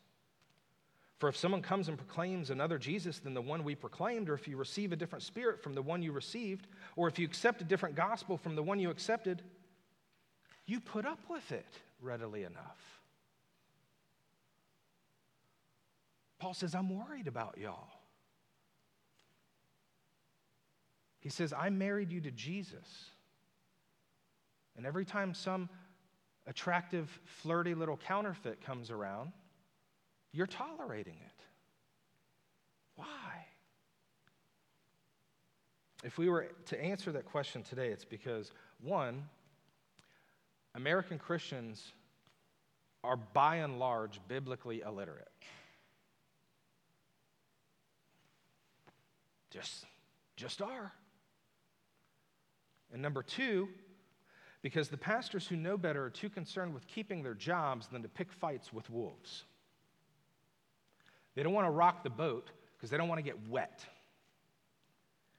For 1.19 1.29
if 1.29 1.37
someone 1.37 1.63
comes 1.63 1.89
and 1.89 1.97
proclaims 1.97 2.51
another 2.51 2.79
Jesus 2.79 3.21
than 3.21 3.33
the 3.33 3.41
one 3.41 3.65
we 3.65 3.75
proclaimed, 3.75 4.29
or 4.29 4.35
if 4.35 4.47
you 4.47 4.57
receive 4.57 4.93
a 4.93 4.97
different 4.97 5.23
spirit 5.23 5.63
from 5.63 5.75
the 5.75 5.81
one 5.81 6.03
you 6.03 6.13
received, 6.13 6.67
or 6.95 7.09
if 7.09 7.19
you 7.19 7.25
accept 7.25 7.63
a 7.63 7.65
different 7.65 7.95
gospel 7.95 8.37
from 8.37 8.55
the 8.55 8.63
one 8.63 8.79
you 8.79 8.91
accepted, 8.91 9.43
you 10.67 10.79
put 10.79 11.07
up 11.07 11.21
with 11.31 11.53
it 11.53 11.67
readily 12.03 12.43
enough. 12.43 13.01
Paul 16.39 16.53
says, 16.53 16.75
I'm 16.75 16.91
worried 16.91 17.29
about 17.29 17.57
y'all. 17.57 17.89
He 21.21 21.31
says, 21.31 21.53
I 21.53 21.71
married 21.71 22.13
you 22.13 22.21
to 22.21 22.31
Jesus. 22.31 23.07
And 24.77 24.85
every 24.85 25.07
time 25.07 25.33
some 25.33 25.71
attractive, 26.47 27.09
flirty 27.25 27.75
little 27.75 27.97
counterfeit 27.97 28.61
comes 28.65 28.91
around, 28.91 29.33
you're 30.37 30.47
tolerating 30.47 31.17
it. 31.25 31.45
Why? 32.97 33.07
If 36.05 36.19
we 36.19 36.29
were 36.29 36.49
to 36.67 36.81
answer 36.81 37.11
that 37.13 37.25
question 37.25 37.63
today, 37.63 37.89
it's 37.89 38.05
because, 38.05 38.53
one, 38.83 39.25
American 40.75 41.19
Christians 41.19 41.93
are 43.03 43.17
by 43.17 43.57
and 43.57 43.79
large 43.79 44.21
biblically 44.29 44.83
illiterate. 44.83 45.27
Just, 49.51 49.87
just 50.37 50.61
are. 50.61 50.93
And 52.93 53.01
number 53.01 53.23
two, 53.23 53.69
because 54.61 54.91
the 54.91 54.99
pastors 54.99 55.47
who 55.47 55.57
know 55.57 55.79
better 55.79 56.05
are 56.05 56.11
too 56.11 56.29
concerned 56.29 56.75
with 56.75 56.87
keeping 56.87 57.23
their 57.23 57.35
jobs 57.35 57.87
than 57.87 58.03
to 58.03 58.09
pick 58.09 58.31
fights 58.31 58.71
with 58.71 58.91
wolves. 58.91 59.45
They 61.37 61.45
don't 61.45 61.53
want 61.53 61.69
to 61.69 61.71
rock 61.71 62.03
the 62.03 62.11
boat 62.11 62.49
because 62.77 62.91
they 62.91 62.97
don't 62.97 63.09
want 63.09 63.21
to 63.21 63.23
get 63.23 63.49
wet. 63.49 63.85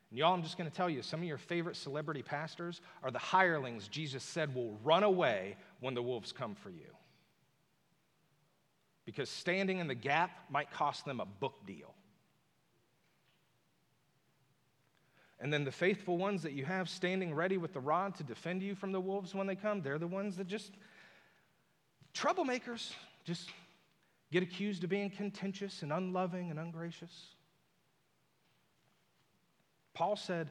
And 0.10 0.18
y'all, 0.18 0.34
I'm 0.34 0.44
just 0.44 0.58
going 0.58 0.70
to 0.70 0.76
tell 0.76 0.90
you 0.90 1.02
some 1.02 1.20
of 1.20 1.28
your 1.28 1.38
favorite 1.38 1.76
celebrity 1.76 2.22
pastors 2.22 2.80
are 3.04 3.12
the 3.12 3.20
hirelings 3.20 3.90
Jesus 3.90 4.24
said 4.24 4.56
will 4.56 4.78
run 4.86 5.04
away 5.04 5.58
when 5.82 5.96
the 5.96 6.02
wolves 6.02 6.32
come 6.32 6.56
for 6.56 6.70
you. 6.70 6.96
because 9.08 9.30
standing 9.30 9.80
in 9.80 9.88
the 9.88 9.96
gap 9.96 10.32
might 10.50 10.70
cost 10.70 11.06
them 11.06 11.22
a 11.22 11.26
book 11.26 11.66
deal. 11.66 11.96
And 15.40 15.52
then 15.52 15.64
the 15.64 15.72
faithful 15.72 16.18
ones 16.18 16.44
that 16.44 16.52
you 16.52 16.66
have 16.66 16.90
standing 16.90 17.34
ready 17.34 17.56
with 17.56 17.72
the 17.72 17.80
rod 17.80 18.16
to 18.16 18.24
defend 18.24 18.62
you 18.62 18.76
from 18.76 18.92
the 18.92 19.00
wolves 19.00 19.34
when 19.34 19.48
they 19.48 19.56
come, 19.56 19.82
they're 19.82 19.98
the 19.98 20.08
ones 20.08 20.36
that 20.36 20.48
just, 20.48 20.74
troublemakers, 22.14 22.92
just 23.24 23.50
get 24.32 24.44
accused 24.44 24.84
of 24.84 24.90
being 24.90 25.10
contentious 25.10 25.84
and 25.84 25.92
unloving 25.92 26.50
and 26.50 26.60
ungracious. 26.60 27.36
Paul 29.94 30.16
said, 30.16 30.50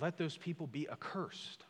let 0.00 0.18
those 0.18 0.36
people 0.36 0.66
be 0.66 0.88
accursed. 0.90 1.64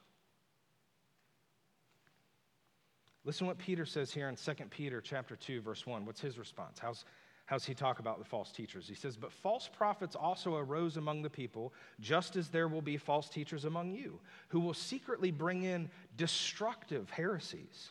Listen 3.24 3.46
what 3.46 3.58
Peter 3.58 3.86
says 3.86 4.12
here 4.12 4.28
in 4.28 4.36
2 4.36 4.52
Peter 4.70 5.00
chapter 5.00 5.36
2, 5.36 5.60
verse 5.60 5.86
1. 5.86 6.04
What's 6.04 6.20
his 6.20 6.38
response? 6.38 6.78
How's, 6.78 7.04
how's 7.46 7.64
he 7.64 7.74
talk 7.74 7.98
about 7.98 8.18
the 8.18 8.24
false 8.24 8.52
teachers? 8.52 8.86
He 8.86 8.94
says, 8.94 9.16
But 9.16 9.32
false 9.32 9.68
prophets 9.68 10.14
also 10.14 10.56
arose 10.56 10.98
among 10.98 11.22
the 11.22 11.30
people, 11.30 11.72
just 12.00 12.36
as 12.36 12.48
there 12.48 12.68
will 12.68 12.82
be 12.82 12.98
false 12.98 13.28
teachers 13.28 13.64
among 13.64 13.92
you, 13.92 14.20
who 14.48 14.60
will 14.60 14.74
secretly 14.74 15.30
bring 15.30 15.62
in 15.62 15.88
destructive 16.16 17.08
heresies, 17.10 17.90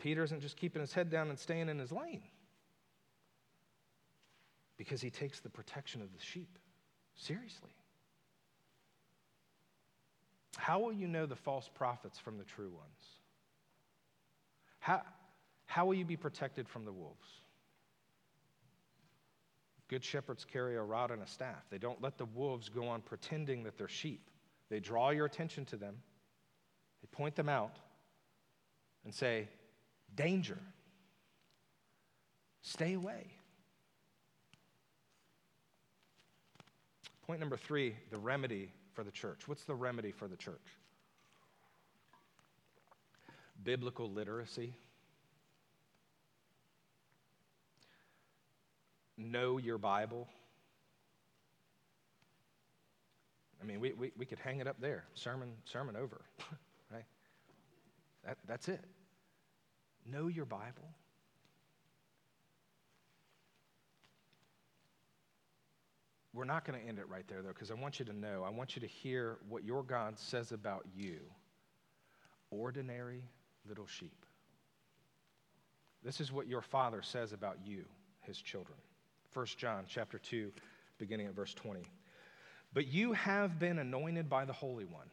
Peter 0.00 0.24
isn't 0.24 0.40
just 0.40 0.56
keeping 0.56 0.80
his 0.80 0.92
head 0.92 1.10
down 1.10 1.28
and 1.28 1.38
staying 1.38 1.68
in 1.68 1.78
his 1.78 1.92
lane 1.92 2.22
because 4.76 5.02
he 5.02 5.10
takes 5.10 5.40
the 5.40 5.50
protection 5.50 6.00
of 6.00 6.10
the 6.12 6.20
sheep 6.20 6.58
seriously. 7.14 7.74
How 10.56 10.80
will 10.80 10.92
you 10.92 11.06
know 11.06 11.26
the 11.26 11.36
false 11.36 11.68
prophets 11.74 12.18
from 12.18 12.38
the 12.38 12.44
true 12.44 12.70
ones? 12.70 13.18
How, 14.78 15.02
how 15.66 15.84
will 15.84 15.94
you 15.94 16.06
be 16.06 16.16
protected 16.16 16.66
from 16.68 16.84
the 16.84 16.92
wolves? 16.92 17.28
Good 19.88 20.02
shepherds 20.02 20.46
carry 20.50 20.76
a 20.76 20.82
rod 20.82 21.10
and 21.10 21.22
a 21.22 21.26
staff. 21.26 21.64
They 21.68 21.78
don't 21.78 22.00
let 22.00 22.16
the 22.16 22.24
wolves 22.24 22.68
go 22.68 22.88
on 22.88 23.02
pretending 23.02 23.64
that 23.64 23.76
they're 23.76 23.88
sheep. 23.88 24.30
They 24.70 24.80
draw 24.80 25.10
your 25.10 25.26
attention 25.26 25.66
to 25.66 25.76
them, 25.76 25.96
they 27.02 27.08
point 27.10 27.34
them 27.34 27.48
out, 27.48 27.76
and 29.04 29.12
say, 29.12 29.48
Danger. 30.14 30.58
Stay 32.62 32.94
away. 32.94 33.26
Point 37.26 37.40
number 37.40 37.56
three 37.56 37.94
the 38.10 38.18
remedy 38.18 38.72
for 38.92 39.04
the 39.04 39.10
church. 39.10 39.46
What's 39.46 39.64
the 39.64 39.74
remedy 39.74 40.12
for 40.12 40.28
the 40.28 40.36
church? 40.36 40.66
Biblical 43.62 44.10
literacy. 44.10 44.74
know 49.20 49.58
your 49.58 49.78
Bible. 49.78 50.28
I 53.62 53.66
mean, 53.66 53.80
we, 53.80 53.92
we, 53.92 54.12
we 54.16 54.24
could 54.24 54.38
hang 54.38 54.60
it 54.60 54.66
up 54.66 54.80
there, 54.80 55.04
sermon, 55.14 55.52
sermon 55.64 55.96
over, 55.96 56.22
right? 56.92 57.04
That, 58.24 58.38
that's 58.46 58.68
it. 58.68 58.82
Know 60.06 60.28
your 60.28 60.44
Bible. 60.44 60.94
We're 66.32 66.44
not 66.44 66.64
going 66.64 66.80
to 66.80 66.86
end 66.86 66.98
it 66.98 67.08
right 67.08 67.26
there, 67.26 67.42
though, 67.42 67.48
because 67.48 67.70
I 67.70 67.74
want 67.74 67.98
you 67.98 68.04
to 68.04 68.12
know, 68.12 68.44
I 68.46 68.50
want 68.50 68.76
you 68.76 68.80
to 68.80 68.86
hear 68.86 69.38
what 69.48 69.64
your 69.64 69.82
God 69.82 70.18
says 70.18 70.52
about 70.52 70.86
you 70.94 71.18
ordinary 72.50 73.22
little 73.68 73.86
sheep. 73.86 74.24
This 76.02 76.20
is 76.20 76.32
what 76.32 76.48
your 76.48 76.62
Father 76.62 77.02
says 77.02 77.32
about 77.32 77.58
you, 77.64 77.84
his 78.20 78.40
children. 78.40 78.78
1 79.32 79.46
John 79.56 79.84
chapter 79.86 80.18
2, 80.18 80.50
beginning 80.98 81.26
at 81.26 81.34
verse 81.34 81.54
20. 81.54 81.82
But 82.72 82.86
you 82.86 83.12
have 83.12 83.58
been 83.58 83.78
anointed 83.78 84.28
by 84.28 84.44
the 84.44 84.52
Holy 84.52 84.84
One. 84.84 85.08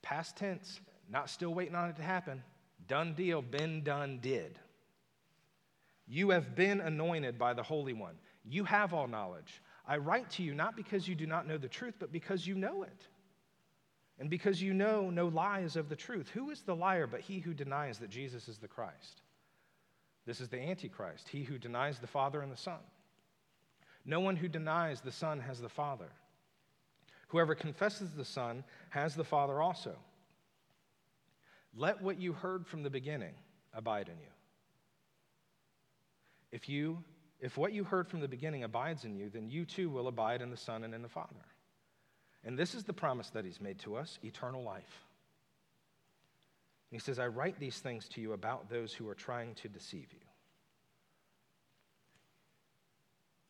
Past 0.00 0.36
tense, 0.36 0.80
not 1.10 1.28
still 1.28 1.52
waiting 1.52 1.74
on 1.74 1.90
it 1.90 1.96
to 1.96 2.02
happen. 2.02 2.42
Done 2.88 3.14
deal, 3.14 3.42
been 3.42 3.82
done, 3.82 4.18
did. 4.20 4.58
You 6.06 6.30
have 6.30 6.54
been 6.54 6.80
anointed 6.80 7.38
by 7.38 7.54
the 7.54 7.62
Holy 7.62 7.92
One. 7.92 8.16
You 8.44 8.64
have 8.64 8.92
all 8.92 9.06
knowledge. 9.06 9.62
I 9.86 9.96
write 9.96 10.30
to 10.32 10.42
you 10.42 10.54
not 10.54 10.76
because 10.76 11.06
you 11.06 11.14
do 11.14 11.26
not 11.26 11.46
know 11.46 11.58
the 11.58 11.68
truth, 11.68 11.94
but 11.98 12.12
because 12.12 12.46
you 12.46 12.54
know 12.54 12.82
it. 12.82 13.06
And 14.18 14.28
because 14.28 14.60
you 14.62 14.74
know 14.74 15.10
no 15.10 15.28
lies 15.28 15.76
of 15.76 15.88
the 15.88 15.96
truth. 15.96 16.28
Who 16.28 16.50
is 16.50 16.62
the 16.62 16.76
liar 16.76 17.06
but 17.06 17.20
he 17.20 17.40
who 17.40 17.54
denies 17.54 17.98
that 17.98 18.10
Jesus 18.10 18.48
is 18.48 18.58
the 18.58 18.68
Christ? 18.68 19.22
This 20.26 20.40
is 20.40 20.48
the 20.48 20.60
Antichrist, 20.60 21.28
he 21.28 21.42
who 21.42 21.58
denies 21.58 21.98
the 21.98 22.06
Father 22.06 22.42
and 22.42 22.52
the 22.52 22.56
Son. 22.56 22.78
No 24.04 24.20
one 24.20 24.36
who 24.36 24.48
denies 24.48 25.00
the 25.00 25.12
Son 25.12 25.40
has 25.40 25.60
the 25.60 25.68
Father. 25.68 26.10
Whoever 27.28 27.54
confesses 27.54 28.12
the 28.12 28.24
Son 28.24 28.62
has 28.90 29.14
the 29.14 29.24
Father 29.24 29.60
also. 29.60 29.96
Let 31.74 32.02
what 32.02 32.18
you 32.20 32.32
heard 32.32 32.66
from 32.66 32.82
the 32.82 32.90
beginning 32.90 33.34
abide 33.72 34.08
in 34.08 34.18
you. 34.18 34.30
If 36.50 36.68
you 36.68 36.98
if 37.40 37.58
what 37.58 37.72
you 37.72 37.82
heard 37.82 38.08
from 38.08 38.20
the 38.20 38.28
beginning 38.28 38.62
abides 38.62 39.04
in 39.04 39.16
you, 39.16 39.28
then 39.28 39.50
you 39.50 39.64
too 39.64 39.90
will 39.90 40.06
abide 40.06 40.42
in 40.42 40.50
the 40.50 40.56
Son 40.56 40.84
and 40.84 40.94
in 40.94 41.02
the 41.02 41.08
Father. 41.08 41.34
And 42.44 42.56
this 42.56 42.74
is 42.74 42.84
the 42.84 42.92
promise 42.92 43.30
that 43.30 43.44
he's 43.44 43.60
made 43.60 43.80
to 43.80 43.96
us, 43.96 44.20
eternal 44.22 44.62
life. 44.62 45.04
he 46.90 47.00
says, 47.00 47.18
I 47.18 47.26
write 47.26 47.58
these 47.58 47.78
things 47.78 48.08
to 48.10 48.20
you 48.20 48.32
about 48.32 48.70
those 48.70 48.92
who 48.92 49.08
are 49.08 49.14
trying 49.14 49.54
to 49.56 49.68
deceive 49.68 50.06
you. 50.12 50.20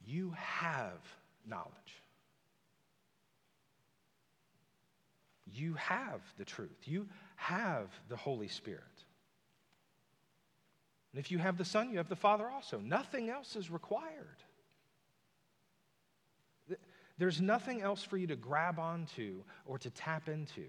You 0.05 0.35
have 0.37 1.01
knowledge. 1.47 1.73
You 5.53 5.75
have 5.75 6.23
the 6.39 6.47
truth. 6.47 6.71
You 6.85 7.09
have 7.43 7.89
the 8.09 8.17
Holy 8.17 8.47
Spirit. 8.47 8.83
And 11.13 11.19
if 11.19 11.31
you 11.33 11.39
have 11.39 11.59
the 11.59 11.65
Son, 11.65 11.91
you 11.91 11.99
have 11.99 12.09
the 12.09 12.17
Father 12.17 12.49
also. 12.49 12.79
Nothing 12.79 13.29
else 13.29 13.57
is 13.57 13.69
required. 13.69 14.43
There's 17.19 17.41
nothing 17.41 17.83
else 17.83 18.03
for 18.03 18.17
you 18.17 18.29
to 18.29 18.37
grab 18.37 18.79
onto 18.79 19.43
or 19.67 19.79
to 19.79 19.91
tap 19.91 20.29
into. 20.29 20.65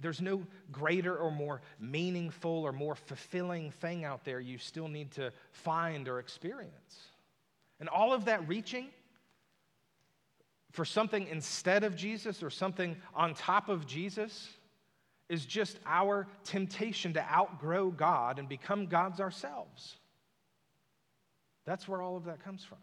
There's 0.00 0.20
no 0.20 0.42
greater 0.72 1.16
or 1.16 1.30
more 1.30 1.62
meaningful 1.78 2.50
or 2.50 2.72
more 2.72 2.96
fulfilling 2.96 3.70
thing 3.70 4.04
out 4.04 4.24
there 4.24 4.40
you 4.40 4.58
still 4.58 4.88
need 4.88 5.12
to 5.12 5.32
find 5.52 6.08
or 6.08 6.18
experience. 6.18 6.98
And 7.78 7.88
all 7.88 8.12
of 8.12 8.24
that 8.24 8.46
reaching 8.48 8.88
for 10.72 10.84
something 10.84 11.28
instead 11.28 11.84
of 11.84 11.94
Jesus 11.94 12.42
or 12.42 12.50
something 12.50 12.96
on 13.14 13.34
top 13.34 13.68
of 13.68 13.86
Jesus 13.86 14.48
is 15.28 15.46
just 15.46 15.78
our 15.86 16.26
temptation 16.44 17.12
to 17.12 17.22
outgrow 17.30 17.90
God 17.90 18.38
and 18.38 18.48
become 18.48 18.86
gods 18.86 19.20
ourselves. 19.20 19.96
That's 21.64 21.86
where 21.86 22.02
all 22.02 22.16
of 22.16 22.24
that 22.24 22.42
comes 22.42 22.64
from. 22.64 22.78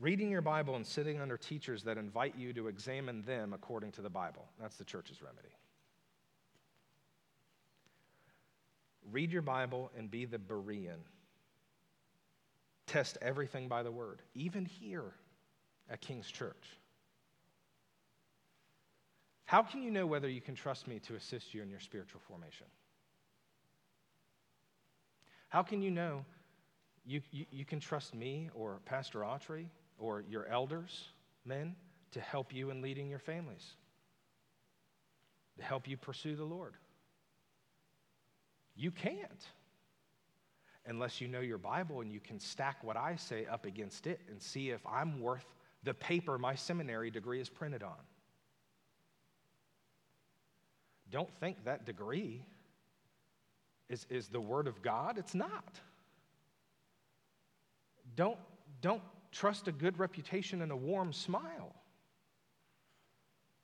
Reading 0.00 0.30
your 0.30 0.40
Bible 0.40 0.76
and 0.76 0.86
sitting 0.86 1.20
under 1.20 1.36
teachers 1.36 1.82
that 1.82 1.98
invite 1.98 2.34
you 2.36 2.52
to 2.52 2.68
examine 2.68 3.22
them 3.22 3.52
according 3.52 3.90
to 3.92 4.00
the 4.00 4.08
Bible. 4.08 4.46
That's 4.60 4.76
the 4.76 4.84
church's 4.84 5.20
remedy. 5.20 5.54
Read 9.10 9.32
your 9.32 9.42
Bible 9.42 9.90
and 9.96 10.08
be 10.08 10.24
the 10.24 10.38
Berean. 10.38 10.98
Test 12.88 13.18
everything 13.22 13.68
by 13.68 13.82
the 13.82 13.92
word, 13.92 14.22
even 14.34 14.64
here 14.64 15.12
at 15.88 16.00
King's 16.00 16.26
Church. 16.26 16.78
How 19.44 19.62
can 19.62 19.82
you 19.82 19.90
know 19.90 20.06
whether 20.06 20.28
you 20.28 20.40
can 20.40 20.54
trust 20.54 20.88
me 20.88 20.98
to 21.00 21.14
assist 21.14 21.54
you 21.54 21.62
in 21.62 21.70
your 21.70 21.80
spiritual 21.80 22.20
formation? 22.26 22.66
How 25.48 25.62
can 25.62 25.80
you 25.80 25.90
know 25.90 26.24
you, 27.06 27.22
you, 27.30 27.46
you 27.50 27.64
can 27.64 27.80
trust 27.80 28.14
me 28.14 28.50
or 28.54 28.80
Pastor 28.84 29.20
Autry 29.20 29.66
or 29.98 30.24
your 30.28 30.46
elders, 30.46 31.08
men, 31.44 31.74
to 32.12 32.20
help 32.20 32.54
you 32.54 32.70
in 32.70 32.82
leading 32.82 33.08
your 33.08 33.18
families, 33.18 33.74
to 35.56 35.64
help 35.64 35.88
you 35.88 35.96
pursue 35.96 36.36
the 36.36 36.44
Lord. 36.44 36.74
You 38.76 38.90
can't. 38.90 39.46
Unless 40.88 41.20
you 41.20 41.28
know 41.28 41.40
your 41.40 41.58
Bible 41.58 42.00
and 42.00 42.10
you 42.10 42.18
can 42.18 42.40
stack 42.40 42.82
what 42.82 42.96
I 42.96 43.14
say 43.16 43.46
up 43.46 43.66
against 43.66 44.06
it 44.06 44.20
and 44.30 44.42
see 44.42 44.70
if 44.70 44.80
I'm 44.86 45.20
worth 45.20 45.44
the 45.84 45.94
paper 45.94 46.38
my 46.38 46.54
seminary 46.54 47.10
degree 47.10 47.40
is 47.40 47.48
printed 47.48 47.82
on. 47.82 47.92
Don't 51.10 51.32
think 51.40 51.64
that 51.64 51.86
degree 51.86 52.42
is, 53.88 54.06
is 54.10 54.28
the 54.28 54.40
Word 54.40 54.66
of 54.66 54.82
God. 54.82 55.18
It's 55.18 55.34
not. 55.34 55.78
Don't, 58.16 58.38
don't 58.80 59.02
trust 59.30 59.68
a 59.68 59.72
good 59.72 59.98
reputation 59.98 60.62
and 60.62 60.72
a 60.72 60.76
warm 60.76 61.12
smile. 61.12 61.74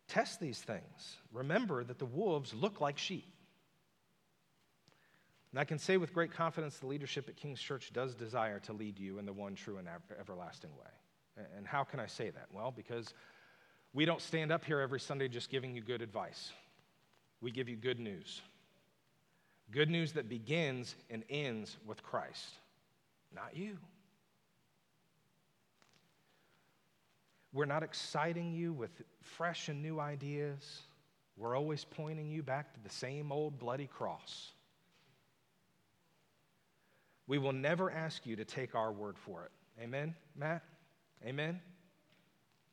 Test 0.09 0.41
these 0.41 0.59
things. 0.59 1.17
Remember 1.33 1.83
that 1.85 1.99
the 1.99 2.07
wolves 2.07 2.55
look 2.55 2.81
like 2.81 2.99
sheep. 2.99 3.34
And 5.55 5.61
I 5.61 5.65
can 5.65 5.79
say 5.79 5.99
with 5.99 6.13
great 6.13 6.33
confidence 6.33 6.79
the 6.79 6.89
leadership 6.89 7.29
at 7.29 7.37
King's 7.37 7.61
Church 7.61 7.93
does 7.93 8.17
desire 8.17 8.59
to 8.59 8.73
lead 8.73 8.99
you 8.99 9.21
in 9.21 9.25
the 9.25 9.33
one 9.33 9.55
true 9.55 9.77
and 9.77 9.87
everlasting 10.19 10.71
way. 10.71 11.45
And 11.57 11.65
how 11.65 11.85
can 11.85 12.01
I 12.01 12.07
say 12.07 12.31
that? 12.31 12.49
Well, 12.53 12.73
because 12.73 13.15
we 13.93 14.05
don't 14.05 14.21
stand 14.21 14.51
up 14.51 14.65
here 14.65 14.81
every 14.81 14.99
Sunday 14.99 15.29
just 15.29 15.51
giving 15.51 15.73
you 15.73 15.81
good 15.81 16.03
advice. 16.03 16.51
We 17.41 17.53
give 17.53 17.69
you 17.69 17.77
good 17.77 18.01
news. 18.01 18.41
Good 19.71 19.91
news 19.91 20.15
that 20.15 20.29
begins 20.29 20.97
and 21.09 21.23
ends 21.31 21.77
with 21.87 22.03
Christ, 22.03 22.55
not 23.33 23.57
you. 23.57 23.79
We're 27.53 27.67
not 27.67 27.85
exciting 27.85 28.53
you 28.53 28.73
with 28.73 28.91
fresh 29.23 29.69
and 29.69 29.81
new 29.81 30.01
ideas. 30.01 30.81
We're 31.37 31.57
always 31.57 31.85
pointing 31.85 32.29
you 32.29 32.43
back 32.43 32.75
to 32.75 32.81
the 32.81 32.91
same 32.91 33.31
old 33.31 33.61
bloody 33.61 33.87
cross. 33.87 34.54
We 37.27 37.39
will 37.39 37.53
never 37.53 37.91
ask 37.91 38.27
you 38.27 38.37
to 38.37 38.45
take 38.45 38.75
our 38.75 38.93
word 38.93 39.19
for 39.19 39.45
it. 39.45 39.51
Amen, 39.83 40.15
Matt? 40.37 40.63
Amen? 41.25 41.61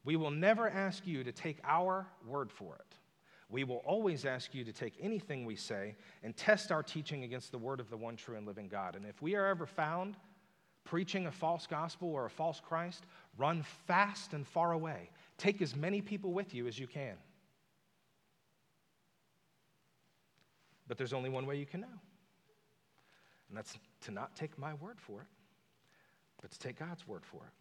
We 0.03 0.15
will 0.15 0.31
never 0.31 0.69
ask 0.69 1.05
you 1.05 1.23
to 1.23 1.31
take 1.31 1.59
our 1.63 2.07
word 2.25 2.51
for 2.51 2.75
it. 2.75 2.95
We 3.49 3.63
will 3.63 3.83
always 3.85 4.25
ask 4.25 4.53
you 4.53 4.63
to 4.63 4.71
take 4.71 4.93
anything 5.01 5.45
we 5.45 5.55
say 5.55 5.95
and 6.23 6.35
test 6.35 6.71
our 6.71 6.81
teaching 6.81 7.23
against 7.23 7.51
the 7.51 7.57
word 7.57 7.79
of 7.79 7.89
the 7.89 7.97
one 7.97 8.15
true 8.15 8.37
and 8.37 8.47
living 8.47 8.67
God. 8.67 8.95
And 8.95 9.05
if 9.05 9.21
we 9.21 9.35
are 9.35 9.47
ever 9.47 9.65
found 9.65 10.15
preaching 10.83 11.27
a 11.27 11.31
false 11.31 11.67
gospel 11.67 12.09
or 12.09 12.25
a 12.25 12.29
false 12.29 12.59
Christ, 12.59 13.05
run 13.37 13.63
fast 13.87 14.33
and 14.33 14.47
far 14.47 14.71
away. 14.71 15.09
Take 15.37 15.61
as 15.61 15.75
many 15.75 16.01
people 16.01 16.33
with 16.33 16.53
you 16.53 16.67
as 16.67 16.79
you 16.79 16.87
can. 16.87 17.15
But 20.87 20.97
there's 20.97 21.13
only 21.13 21.29
one 21.29 21.45
way 21.45 21.57
you 21.57 21.65
can 21.65 21.81
know, 21.81 21.87
and 23.47 23.57
that's 23.57 23.77
to 24.01 24.11
not 24.11 24.35
take 24.35 24.57
my 24.57 24.73
word 24.75 24.99
for 24.99 25.21
it, 25.21 25.27
but 26.41 26.51
to 26.51 26.59
take 26.59 26.79
God's 26.79 27.07
word 27.07 27.25
for 27.25 27.37
it. 27.37 27.53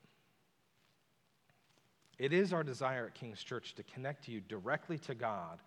It 2.24 2.32
is 2.32 2.52
our 2.52 2.62
desire 2.62 3.06
at 3.06 3.14
King's 3.14 3.42
Church 3.42 3.74
to 3.76 3.82
connect 3.82 4.28
you 4.28 4.40
directly 4.40 4.98
to 4.98 5.14
God 5.14 5.60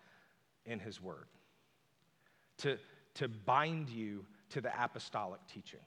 in 0.66 0.78
His 0.78 1.02
Word, 1.02 1.26
to, 2.58 2.78
to 3.14 3.28
bind 3.28 3.88
you 3.88 4.24
to 4.50 4.60
the 4.60 4.70
apostolic 4.80 5.40
teaching, 5.52 5.80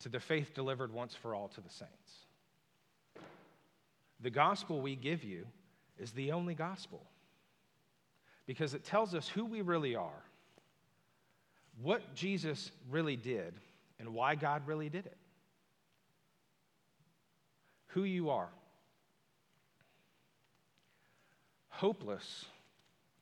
to 0.00 0.08
the 0.08 0.20
faith 0.20 0.54
delivered 0.54 0.92
once 0.92 1.14
for 1.14 1.34
all 1.34 1.48
to 1.48 1.60
the 1.60 1.68
saints. 1.68 2.24
The 4.20 4.30
gospel 4.30 4.80
we 4.80 4.96
give 4.96 5.22
you 5.22 5.46
is 5.98 6.12
the 6.12 6.32
only 6.32 6.54
gospel 6.54 7.02
because 8.46 8.74
it 8.74 8.84
tells 8.84 9.14
us 9.14 9.28
who 9.28 9.44
we 9.44 9.60
really 9.60 9.94
are, 9.94 10.24
what 11.82 12.14
Jesus 12.14 12.70
really 12.90 13.16
did, 13.16 13.54
and 13.98 14.14
why 14.14 14.34
God 14.34 14.66
really 14.66 14.88
did 14.88 15.06
it. 15.06 15.16
Who 17.88 18.04
you 18.04 18.30
are. 18.30 18.48
Hopeless 21.68 22.44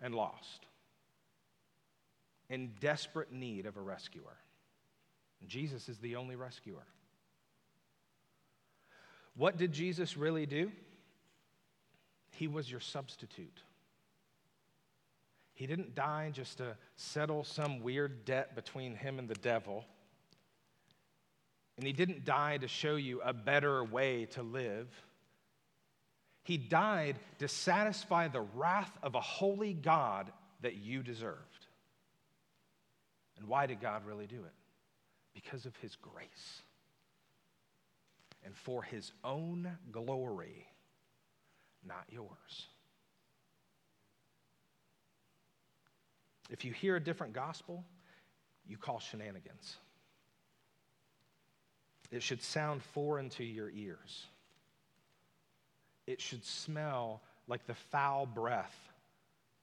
and 0.00 0.14
lost, 0.14 0.66
in 2.48 2.72
desperate 2.80 3.32
need 3.32 3.66
of 3.66 3.76
a 3.76 3.80
rescuer. 3.80 4.36
And 5.40 5.48
Jesus 5.48 5.88
is 5.88 5.98
the 5.98 6.16
only 6.16 6.36
rescuer. 6.36 6.86
What 9.36 9.56
did 9.56 9.72
Jesus 9.72 10.16
really 10.16 10.46
do? 10.46 10.72
He 12.32 12.48
was 12.48 12.70
your 12.70 12.80
substitute. 12.80 13.62
He 15.58 15.66
didn't 15.66 15.96
die 15.96 16.30
just 16.32 16.58
to 16.58 16.76
settle 16.94 17.42
some 17.42 17.80
weird 17.80 18.24
debt 18.24 18.54
between 18.54 18.94
him 18.94 19.18
and 19.18 19.28
the 19.28 19.34
devil. 19.34 19.84
And 21.76 21.84
he 21.84 21.92
didn't 21.92 22.24
die 22.24 22.58
to 22.58 22.68
show 22.68 22.94
you 22.94 23.20
a 23.22 23.32
better 23.32 23.82
way 23.82 24.26
to 24.26 24.44
live. 24.44 24.86
He 26.44 26.58
died 26.58 27.16
to 27.40 27.48
satisfy 27.48 28.28
the 28.28 28.42
wrath 28.42 28.96
of 29.02 29.16
a 29.16 29.20
holy 29.20 29.72
God 29.72 30.30
that 30.60 30.76
you 30.76 31.02
deserved. 31.02 31.66
And 33.36 33.48
why 33.48 33.66
did 33.66 33.80
God 33.80 34.06
really 34.06 34.28
do 34.28 34.36
it? 34.36 34.54
Because 35.34 35.66
of 35.66 35.74
his 35.78 35.96
grace 35.96 36.62
and 38.44 38.54
for 38.54 38.84
his 38.84 39.10
own 39.24 39.68
glory, 39.90 40.68
not 41.84 42.04
yours. 42.10 42.68
If 46.48 46.64
you 46.64 46.72
hear 46.72 46.96
a 46.96 47.00
different 47.00 47.32
gospel, 47.32 47.84
you 48.66 48.76
call 48.76 49.00
shenanigans. 49.00 49.76
It 52.10 52.22
should 52.22 52.42
sound 52.42 52.82
foreign 52.82 53.28
to 53.30 53.44
your 53.44 53.70
ears 53.70 54.26
it 56.08 56.22
should 56.22 56.42
smell 56.42 57.20
like 57.48 57.66
the 57.66 57.74
foul 57.74 58.24
breath 58.24 58.74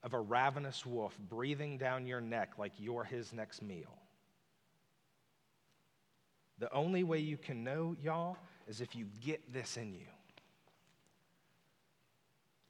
of 0.04 0.14
a 0.14 0.20
ravenous 0.20 0.86
wolf 0.86 1.18
breathing 1.28 1.76
down 1.76 2.06
your 2.06 2.20
neck 2.20 2.52
like 2.56 2.70
you're 2.78 3.02
his 3.02 3.32
next 3.32 3.62
meal. 3.62 3.98
The 6.60 6.72
only 6.72 7.02
way 7.02 7.18
you 7.18 7.36
can 7.36 7.64
know, 7.64 7.96
y'all, 8.00 8.36
is 8.68 8.80
if 8.80 8.94
you 8.94 9.06
get 9.24 9.52
this 9.52 9.76
in 9.76 9.92
you. 9.92 10.06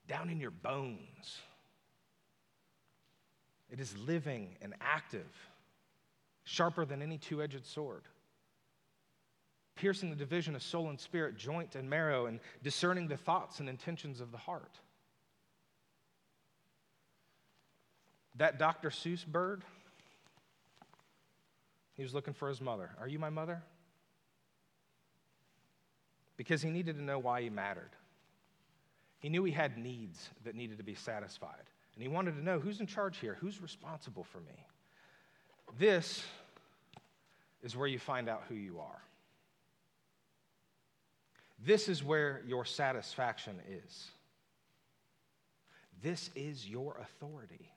Down 0.07 0.31
in 0.31 0.39
your 0.39 0.51
bones. 0.51 1.37
It 3.77 3.81
is 3.81 3.95
living 3.97 4.55
and 4.61 4.73
active, 4.81 5.27
sharper 6.43 6.83
than 6.83 7.01
any 7.03 7.19
two 7.19 7.43
edged 7.43 7.65
sword 7.65 8.03
piercing 9.77 10.09
the 10.09 10.15
division 10.15 10.55
of 10.55 10.63
soul 10.63 10.89
and 10.89 10.99
spirit, 10.99 11.37
joint 11.37 11.75
and 11.75 11.89
marrow, 11.89 12.25
and 12.25 12.39
discerning 12.63 13.07
the 13.07 13.17
thoughts 13.17 13.59
and 13.59 13.69
intentions 13.69 14.19
of 14.19 14.31
the 14.31 14.37
heart. 14.37 14.79
That 18.35 18.59
Dr. 18.59 18.89
Seuss 18.89 19.25
bird, 19.25 19.63
he 21.93 22.03
was 22.03 22.13
looking 22.13 22.33
for 22.33 22.49
his 22.49 22.59
mother. 22.59 22.91
Are 22.99 23.07
you 23.07 23.19
my 23.19 23.29
mother? 23.29 23.63
Because 26.35 26.61
he 26.61 26.69
needed 26.69 26.97
to 26.97 27.03
know 27.03 27.17
why 27.17 27.41
he 27.41 27.49
mattered. 27.49 27.89
He 29.19 29.29
knew 29.29 29.43
he 29.43 29.51
had 29.51 29.77
needs 29.77 30.29
that 30.43 30.55
needed 30.55 30.77
to 30.77 30.83
be 30.83 30.93
satisfied. 30.93 31.63
And 31.97 32.03
he 32.03 32.09
wanted 32.09 32.35
to 32.35 32.43
know 32.43 32.59
who's 32.59 32.79
in 32.79 32.85
charge 32.85 33.17
here? 33.17 33.37
Who's 33.41 33.59
responsible 33.59 34.23
for 34.23 34.37
me? 34.37 34.67
This 35.79 36.23
is 37.63 37.75
where 37.75 37.87
you 37.87 37.97
find 37.97 38.29
out 38.29 38.43
who 38.47 38.53
you 38.53 38.79
are. 38.79 39.01
This 41.65 41.89
is 41.89 42.03
where 42.03 42.43
your 42.45 42.65
satisfaction 42.65 43.59
is. 43.67 44.11
This 46.03 46.29
is 46.35 46.69
your 46.69 46.99
authority. 47.01 47.71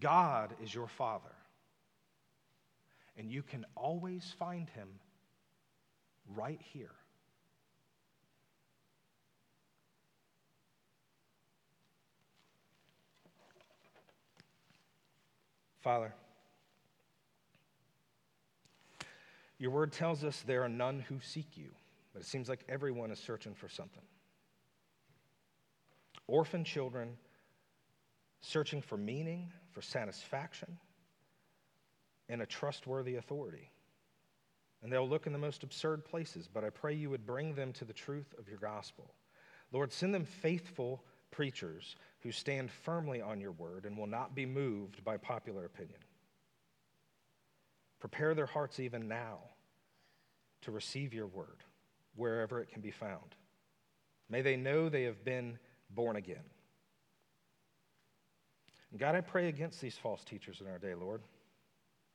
God 0.00 0.54
is 0.62 0.74
your 0.74 0.88
Father. 0.88 1.34
And 3.18 3.30
you 3.30 3.42
can 3.42 3.66
always 3.76 4.34
find 4.38 4.70
Him 4.70 4.88
right 6.34 6.60
here. 6.72 6.94
Father, 15.84 16.14
Your 19.58 19.70
word 19.70 19.92
tells 19.92 20.24
us 20.24 20.42
there 20.46 20.62
are 20.62 20.68
none 20.68 21.00
who 21.00 21.20
seek 21.20 21.56
you, 21.56 21.70
but 22.12 22.22
it 22.22 22.26
seems 22.26 22.48
like 22.48 22.64
everyone 22.68 23.10
is 23.10 23.18
searching 23.18 23.54
for 23.54 23.68
something. 23.68 24.02
Orphan 26.26 26.64
children 26.64 27.16
searching 28.40 28.82
for 28.82 28.96
meaning, 28.96 29.52
for 29.72 29.82
satisfaction, 29.82 30.78
and 32.28 32.42
a 32.42 32.46
trustworthy 32.46 33.16
authority. 33.16 33.70
And 34.82 34.92
they'll 34.92 35.08
look 35.08 35.26
in 35.26 35.32
the 35.32 35.38
most 35.38 35.62
absurd 35.62 36.04
places, 36.04 36.48
but 36.52 36.64
I 36.64 36.70
pray 36.70 36.94
you 36.94 37.10
would 37.10 37.26
bring 37.26 37.54
them 37.54 37.72
to 37.74 37.84
the 37.84 37.92
truth 37.92 38.34
of 38.38 38.48
your 38.48 38.58
gospel. 38.58 39.14
Lord, 39.70 39.92
send 39.92 40.14
them 40.14 40.24
faithful 40.24 41.04
preachers 41.34 41.96
who 42.20 42.30
stand 42.30 42.70
firmly 42.70 43.20
on 43.20 43.40
your 43.40 43.52
word 43.52 43.84
and 43.84 43.98
will 43.98 44.06
not 44.06 44.34
be 44.34 44.46
moved 44.46 45.04
by 45.04 45.16
popular 45.16 45.64
opinion. 45.64 45.98
Prepare 47.98 48.34
their 48.34 48.46
hearts 48.46 48.78
even 48.78 49.08
now 49.08 49.38
to 50.62 50.70
receive 50.70 51.12
your 51.12 51.26
word 51.26 51.64
wherever 52.14 52.60
it 52.60 52.68
can 52.68 52.80
be 52.80 52.90
found. 52.90 53.34
May 54.30 54.42
they 54.42 54.56
know 54.56 54.88
they 54.88 55.02
have 55.02 55.24
been 55.24 55.58
born 55.90 56.16
again. 56.16 56.44
God, 58.96 59.16
I 59.16 59.20
pray 59.20 59.48
against 59.48 59.80
these 59.80 59.96
false 59.96 60.22
teachers 60.22 60.60
in 60.60 60.68
our 60.68 60.78
day, 60.78 60.94
Lord, 60.94 61.22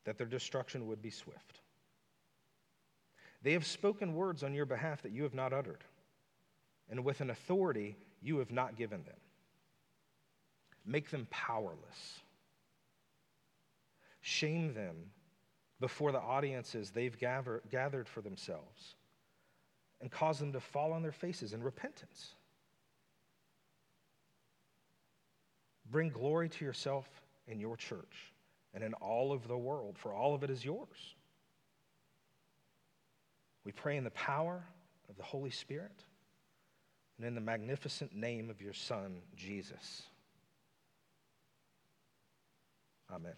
that 0.06 0.18
their 0.18 0.28
destruction 0.28 0.88
would 0.88 1.02
be 1.02 1.10
swift. 1.10 1.60
They 3.42 3.52
have 3.52 3.66
spoken 3.66 4.14
words 4.14 4.44
on 4.44 4.54
your 4.54 4.66
behalf 4.66 5.02
that 5.02 5.12
you 5.12 5.24
have 5.24 5.34
not 5.34 5.52
uttered, 5.52 5.84
and 6.90 7.04
with 7.04 7.20
an 7.20 7.30
authority 7.30 7.98
you 8.22 8.40
have 8.40 8.52
not 8.52 8.78
given 8.78 9.04
them. 9.04 9.16
Make 10.86 11.10
them 11.10 11.28
powerless. 11.30 12.20
Shame 14.22 14.74
them 14.74 14.96
before 15.80 16.12
the 16.12 16.20
audiences 16.20 16.92
they've 16.92 17.18
gather, 17.18 17.62
gathered 17.70 18.08
for 18.08 18.22
themselves 18.22 18.96
and 20.02 20.12
cause 20.12 20.40
them 20.40 20.54
to 20.54 20.60
fall 20.60 20.94
on 20.94 21.02
their 21.02 21.12
faces 21.12 21.54
in 21.54 21.64
repentance. 21.64 22.36
Bring 25.92 26.10
glory 26.10 26.50
to 26.50 26.66
yourself 26.66 27.08
and 27.48 27.60
your 27.60 27.76
church 27.76 28.34
and 28.74 28.84
in 28.84 28.94
all 28.96 29.32
of 29.32 29.48
the 29.48 29.58
world, 29.58 29.98
for 29.98 30.14
all 30.14 30.36
of 30.36 30.44
it 30.44 30.50
is 30.50 30.64
yours. 30.64 31.16
We 33.64 33.72
pray 33.72 33.98
in 33.98 34.04
the 34.04 34.12
power 34.12 34.64
of 35.10 35.18
the 35.18 35.24
Holy 35.24 35.50
Spirit 35.50 36.04
and 37.20 37.28
in 37.28 37.36
the 37.36 37.42
magnificent 37.42 38.16
name 38.16 38.50
of 38.50 38.62
your 38.62 38.74
Son, 38.74 39.22
Jesus. 39.36 40.04
Amen. 43.14 43.34